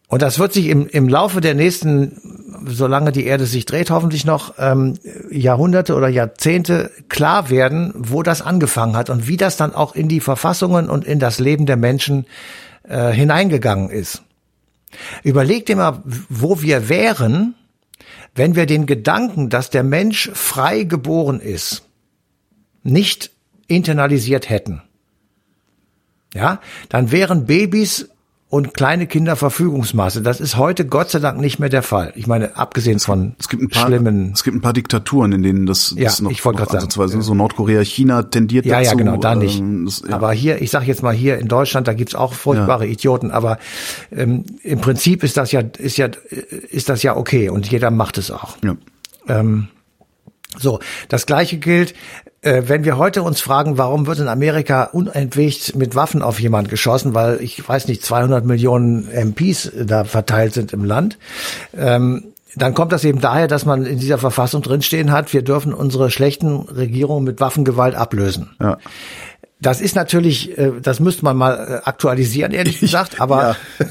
Und 0.09 0.21
das 0.21 0.39
wird 0.39 0.53
sich 0.53 0.67
im, 0.67 0.87
im 0.87 1.09
Laufe 1.09 1.41
der 1.41 1.53
nächsten, 1.53 2.65
solange 2.65 3.11
die 3.11 3.25
Erde 3.25 3.45
sich 3.45 3.65
dreht, 3.65 3.89
hoffentlich 3.89 4.25
noch 4.25 4.53
ähm, 4.57 4.93
Jahrhunderte 5.29 5.95
oder 5.95 6.07
Jahrzehnte 6.07 6.91
klar 7.09 7.49
werden, 7.49 7.93
wo 7.97 8.23
das 8.23 8.41
angefangen 8.41 8.95
hat 8.95 9.09
und 9.09 9.27
wie 9.27 9.37
das 9.37 9.57
dann 9.57 9.75
auch 9.75 9.95
in 9.95 10.07
die 10.07 10.21
Verfassungen 10.21 10.89
und 10.89 11.03
in 11.03 11.19
das 11.19 11.39
Leben 11.39 11.65
der 11.65 11.77
Menschen 11.77 12.25
äh, 12.87 13.11
hineingegangen 13.11 13.89
ist. 13.89 14.23
Überleg 15.23 15.65
dir 15.65 15.75
mal, 15.75 16.01
wo 16.29 16.61
wir 16.61 16.89
wären, 16.89 17.55
wenn 18.35 18.55
wir 18.55 18.65
den 18.65 18.85
Gedanken, 18.85 19.49
dass 19.49 19.69
der 19.69 19.83
Mensch 19.83 20.29
frei 20.33 20.83
geboren 20.83 21.39
ist, 21.39 21.83
nicht 22.83 23.31
internalisiert 23.67 24.49
hätten. 24.49 24.81
Ja, 26.33 26.61
dann 26.89 27.11
wären 27.11 27.45
Babys 27.45 28.09
und 28.49 28.73
kleine 28.73 29.07
Kinder 29.07 29.35
Verfügungsmaße. 29.35 30.21
Das 30.21 30.39
ist 30.39 30.55
heute 30.55 30.85
Gott 30.85 31.09
sei 31.09 31.19
Dank 31.19 31.39
nicht 31.39 31.59
mehr 31.59 31.67
der 31.67 31.83
Fall. 31.83 32.13
Ich 32.15 32.27
meine, 32.27 32.55
abgesehen 32.55 32.99
von 32.99 33.35
es 33.39 33.49
gibt 33.49 33.61
ein 33.61 33.67
paar, 33.67 33.87
schlimmen. 33.87 34.31
Es 34.33 34.43
gibt 34.43 34.55
ein 34.55 34.61
paar 34.61 34.71
Diktaturen, 34.71 35.33
in 35.33 35.43
denen 35.43 35.65
das, 35.65 35.93
das 35.97 36.19
ja, 36.19 36.23
noch, 36.23 36.31
ich 36.31 36.45
wollte 36.45 36.63
gerade 36.63 36.89
sagen, 36.89 37.21
so 37.21 37.33
Nordkorea, 37.33 37.81
China 37.81 38.23
tendiert 38.23 38.65
ja, 38.65 38.79
dazu. 38.79 38.91
Ja, 38.91 38.95
genau, 38.95 39.17
da 39.17 39.35
nicht. 39.35 39.59
Ähm, 39.59 39.85
das, 39.85 40.01
ja. 40.07 40.15
Aber 40.15 40.31
hier, 40.31 40.61
ich 40.61 40.71
sage 40.71 40.85
jetzt 40.85 41.03
mal 41.03 41.13
hier 41.13 41.39
in 41.39 41.49
Deutschland, 41.49 41.89
da 41.89 41.93
gibt's 41.93 42.15
auch 42.15 42.33
furchtbare 42.33 42.85
ja. 42.85 42.91
Idioten. 42.91 43.31
Aber 43.31 43.57
ähm, 44.11 44.45
im 44.63 44.79
Prinzip 44.79 45.23
ist 45.23 45.35
das 45.35 45.51
ja, 45.51 45.61
ist 45.77 45.97
ja, 45.97 46.07
ist 46.69 46.87
das 46.87 47.03
ja 47.03 47.17
okay 47.17 47.49
und 47.49 47.69
jeder 47.69 47.91
macht 47.91 48.17
es 48.17 48.31
auch. 48.31 48.57
Ja. 48.63 48.77
Ähm, 49.27 49.67
So, 50.57 50.79
das 51.09 51.25
gleiche 51.25 51.57
gilt, 51.57 51.93
äh, 52.41 52.63
wenn 52.67 52.85
wir 52.85 52.97
heute 52.97 53.21
uns 53.23 53.41
fragen, 53.41 53.77
warum 53.77 54.07
wird 54.07 54.19
in 54.19 54.27
Amerika 54.27 54.83
unentwegt 54.83 55.75
mit 55.75 55.95
Waffen 55.95 56.21
auf 56.21 56.39
jemand 56.39 56.69
geschossen, 56.69 57.13
weil 57.13 57.41
ich 57.41 57.67
weiß 57.67 57.87
nicht, 57.87 58.03
200 58.03 58.45
Millionen 58.45 59.09
MPs 59.09 59.71
da 59.75 60.05
verteilt 60.05 60.53
sind 60.53 60.71
im 60.71 60.85
Land. 60.85 61.17
Ähm, 61.75 62.33
dann 62.55 62.73
kommt 62.73 62.91
das 62.91 63.03
eben 63.03 63.19
daher, 63.19 63.47
dass 63.47 63.65
man 63.65 63.85
in 63.85 63.99
dieser 63.99 64.17
Verfassung 64.17 64.61
drinstehen 64.61 65.11
hat, 65.11 65.33
wir 65.33 65.43
dürfen 65.43 65.73
unsere 65.73 66.09
schlechten 66.09 66.61
Regierungen 66.61 67.23
mit 67.23 67.39
Waffengewalt 67.39 67.95
ablösen. 67.95 68.49
Ja. 68.59 68.77
Das 69.59 69.81
ist 69.81 69.95
natürlich, 69.95 70.57
äh, 70.57 70.71
das 70.81 70.99
müsste 70.99 71.25
man 71.25 71.35
mal 71.35 71.81
äh, 71.83 71.87
aktualisieren, 71.87 72.51
ehrlich 72.51 72.79
gesagt, 72.79 73.19
aber 73.19 73.55
ja. 73.79 73.85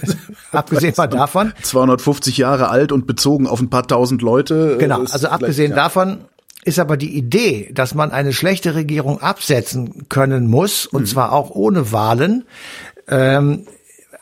abgesehen 0.53 0.95
mal 0.97 1.09
davon. 1.09 1.53
250 1.63 2.39
Jahre 2.39 2.71
alt 2.71 2.93
und 2.93 3.07
bezogen 3.07 3.47
auf 3.47 3.61
ein 3.61 3.69
paar 3.69 3.87
tausend 3.87 4.23
Leute. 4.23 4.77
Genau, 4.79 5.01
also 5.01 5.29
abgesehen 5.29 5.71
ja. 5.71 5.77
davon 5.77 6.19
ist 6.67 6.79
aber 6.79 6.97
die 6.97 7.17
Idee, 7.17 7.71
dass 7.73 7.95
man 7.95 8.11
eine 8.11 8.33
schlechte 8.33 8.75
Regierung 8.75 9.21
absetzen 9.21 10.09
können 10.09 10.49
muss, 10.49 10.85
und 10.87 11.03
mhm. 11.03 11.07
zwar 11.07 11.33
auch 11.33 11.51
ohne 11.51 11.93
Wahlen, 11.93 12.45
ähm, 13.09 13.67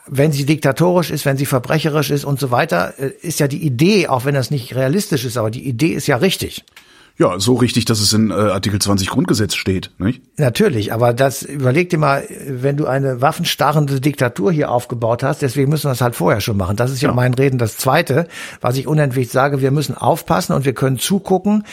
wenn 0.07 0.31
sie 0.31 0.45
diktatorisch 0.45 1.09
ist, 1.09 1.25
wenn 1.25 1.37
sie 1.37 1.47
verbrecherisch 1.47 2.11
ist 2.11 2.25
und 2.25 2.39
so 2.39 2.51
weiter, 2.51 2.93
äh, 2.99 3.11
ist 3.21 3.39
ja 3.39 3.47
die 3.47 3.65
Idee, 3.65 4.07
auch 4.07 4.25
wenn 4.25 4.35
das 4.35 4.51
nicht 4.51 4.75
realistisch 4.75 5.25
ist, 5.25 5.37
aber 5.37 5.49
die 5.49 5.67
Idee 5.67 5.93
ist 5.93 6.07
ja 6.07 6.17
richtig. 6.17 6.63
Ja, 7.17 7.39
so 7.39 7.53
richtig, 7.53 7.85
dass 7.85 8.01
es 8.01 8.11
in 8.11 8.29
äh, 8.29 8.33
Artikel 8.33 8.79
20 8.79 9.09
Grundgesetz 9.09 9.55
steht, 9.55 9.91
nicht? 9.99 10.21
Natürlich, 10.37 10.91
aber 10.91 11.13
das 11.13 11.43
überleg 11.43 11.89
dir 11.89 11.97
mal, 11.97 12.27
wenn 12.45 12.75
du 12.75 12.87
eine 12.87 13.21
waffenstarrende 13.21 14.01
Diktatur 14.01 14.51
hier 14.51 14.69
aufgebaut 14.69 15.23
hast, 15.23 15.41
deswegen 15.41 15.69
müssen 15.69 15.85
wir 15.85 15.91
das 15.91 16.01
halt 16.01 16.15
vorher 16.15 16.41
schon 16.41 16.57
machen. 16.57 16.75
Das 16.75 16.91
ist 16.91 17.01
ja, 17.01 17.09
ja. 17.09 17.15
mein 17.15 17.33
Reden 17.33 17.57
das 17.57 17.77
Zweite, 17.77 18.27
was 18.59 18.75
ich 18.75 18.85
unentwegt 18.85 19.31
sage, 19.31 19.61
wir 19.61 19.71
müssen 19.71 19.95
aufpassen 19.95 20.51
und 20.51 20.65
wir 20.65 20.73
können 20.73 20.99
zugucken, 20.99 21.63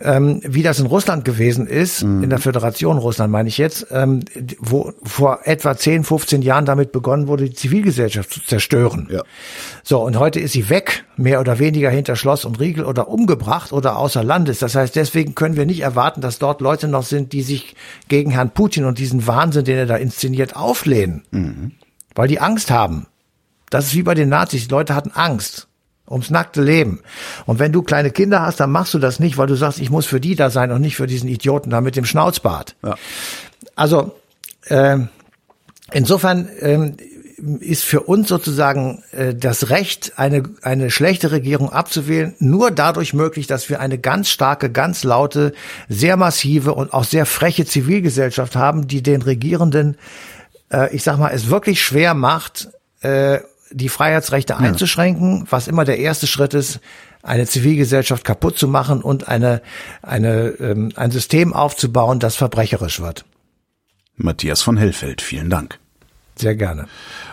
ähm, 0.00 0.40
wie 0.44 0.62
das 0.62 0.78
in 0.78 0.86
Russland 0.86 1.24
gewesen 1.24 1.66
ist, 1.66 2.04
mhm. 2.04 2.24
in 2.24 2.30
der 2.30 2.38
Föderation 2.38 2.98
Russland 2.98 3.32
meine 3.32 3.48
ich 3.48 3.56
jetzt, 3.56 3.86
ähm, 3.90 4.20
wo 4.58 4.92
vor 5.02 5.40
etwa 5.44 5.76
10, 5.76 6.04
15 6.04 6.42
Jahren 6.42 6.66
damit 6.66 6.92
begonnen 6.92 7.28
wurde, 7.28 7.44
die 7.44 7.54
Zivilgesellschaft 7.54 8.30
zu 8.30 8.44
zerstören. 8.44 9.08
Ja. 9.10 9.22
So, 9.82 10.02
und 10.02 10.18
heute 10.18 10.38
ist 10.38 10.52
sie 10.52 10.68
weg, 10.68 11.04
mehr 11.16 11.40
oder 11.40 11.58
weniger 11.58 11.88
hinter 11.88 12.14
Schloss 12.14 12.44
und 12.44 12.60
Riegel 12.60 12.84
oder 12.84 13.08
umgebracht 13.08 13.72
oder 13.72 13.96
außer 13.96 14.22
Landes. 14.22 14.58
Das 14.58 14.74
heißt, 14.74 14.94
deswegen 14.96 15.34
können 15.34 15.56
wir 15.56 15.64
nicht 15.64 15.80
erwarten, 15.80 16.20
dass 16.20 16.38
dort 16.38 16.60
Leute 16.60 16.88
noch 16.88 17.04
sind, 17.04 17.32
die 17.32 17.42
sich 17.42 17.74
gegen 18.08 18.30
Herrn 18.30 18.50
Putin 18.50 18.84
und 18.84 18.98
diesen 18.98 19.26
Wahnsinn, 19.26 19.64
den 19.64 19.78
er 19.78 19.86
da 19.86 19.96
inszeniert, 19.96 20.56
auflehnen. 20.56 21.22
Mhm. 21.30 21.72
Weil 22.14 22.28
die 22.28 22.40
Angst 22.40 22.70
haben. 22.70 23.06
Das 23.70 23.86
ist 23.86 23.94
wie 23.94 24.02
bei 24.02 24.14
den 24.14 24.28
Nazis. 24.28 24.68
Die 24.68 24.70
Leute 24.70 24.94
hatten 24.94 25.10
Angst 25.12 25.68
ums 26.08 26.30
nackte 26.30 26.62
Leben. 26.62 27.00
Und 27.46 27.58
wenn 27.58 27.72
du 27.72 27.82
kleine 27.82 28.10
Kinder 28.10 28.42
hast, 28.42 28.60
dann 28.60 28.70
machst 28.70 28.94
du 28.94 28.98
das 28.98 29.20
nicht, 29.20 29.38
weil 29.38 29.46
du 29.46 29.56
sagst, 29.56 29.80
ich 29.80 29.90
muss 29.90 30.06
für 30.06 30.20
die 30.20 30.34
da 30.34 30.50
sein 30.50 30.70
und 30.70 30.80
nicht 30.80 30.96
für 30.96 31.06
diesen 31.06 31.28
Idioten 31.28 31.70
da 31.70 31.80
mit 31.80 31.96
dem 31.96 32.04
Schnauzbart. 32.04 32.76
Ja. 32.84 32.96
Also 33.74 34.14
äh, 34.64 34.98
insofern 35.92 36.48
äh, 36.48 36.92
ist 37.60 37.84
für 37.84 38.00
uns 38.00 38.28
sozusagen 38.28 39.02
äh, 39.12 39.34
das 39.34 39.68
Recht, 39.68 40.14
eine, 40.16 40.44
eine 40.62 40.90
schlechte 40.90 41.32
Regierung 41.32 41.70
abzuwählen, 41.70 42.34
nur 42.38 42.70
dadurch 42.70 43.12
möglich, 43.12 43.46
dass 43.46 43.68
wir 43.68 43.80
eine 43.80 43.98
ganz 43.98 44.30
starke, 44.30 44.70
ganz 44.70 45.04
laute, 45.04 45.52
sehr 45.88 46.16
massive 46.16 46.72
und 46.74 46.92
auch 46.94 47.04
sehr 47.04 47.26
freche 47.26 47.66
Zivilgesellschaft 47.66 48.56
haben, 48.56 48.88
die 48.88 49.02
den 49.02 49.22
Regierenden, 49.22 49.98
äh, 50.72 50.94
ich 50.94 51.02
sag 51.02 51.18
mal, 51.18 51.30
es 51.30 51.50
wirklich 51.50 51.82
schwer 51.82 52.14
macht, 52.14 52.70
äh, 53.02 53.40
die 53.70 53.88
Freiheitsrechte 53.88 54.54
ja. 54.54 54.58
einzuschränken, 54.58 55.46
was 55.50 55.68
immer 55.68 55.84
der 55.84 55.98
erste 55.98 56.26
Schritt 56.26 56.54
ist, 56.54 56.80
eine 57.22 57.46
Zivilgesellschaft 57.46 58.24
kaputt 58.24 58.58
zu 58.58 58.68
machen 58.68 59.02
und 59.02 59.28
eine, 59.28 59.62
eine, 60.02 60.48
ähm, 60.60 60.92
ein 60.96 61.10
System 61.10 61.52
aufzubauen, 61.52 62.20
das 62.20 62.36
verbrecherisch 62.36 63.00
wird. 63.00 63.24
Matthias 64.16 64.62
von 64.62 64.76
Hellfeld, 64.76 65.20
vielen 65.22 65.50
Dank. 65.50 65.78
Sehr 66.38 66.54
gerne. 66.54 66.86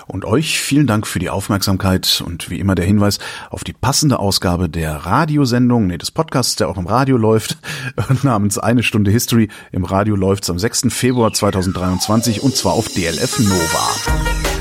Und 0.08 0.24
euch 0.24 0.60
vielen 0.60 0.88
Dank 0.88 1.08
für 1.08 1.20
die 1.20 1.30
Aufmerksamkeit 1.30 2.24
und 2.26 2.50
wie 2.50 2.60
immer 2.60 2.74
der 2.74 2.86
Hinweis 2.86 3.20
auf 3.50 3.64
die 3.64 3.74
passende 3.74 4.20
Ausgabe 4.20 4.70
der 4.70 4.96
Radiosendung, 4.96 5.88
nee, 5.88 5.98
des 5.98 6.12
Podcasts, 6.12 6.56
der 6.56 6.70
auch 6.70 6.78
im 6.78 6.88
Radio 6.88 7.18
läuft, 7.18 7.58
namens 8.24 8.58
Eine 8.58 8.84
Stunde 8.84 9.12
History. 9.12 9.50
Im 9.72 9.84
Radio 9.84 10.16
läuft's 10.16 10.50
am 10.50 10.58
6. 10.58 10.86
Februar 10.90 11.34
2023 11.34 12.42
und 12.42 12.56
zwar 12.56 12.74
auf 12.74 12.88
DLF 12.88 13.40
Nova. 13.40 14.53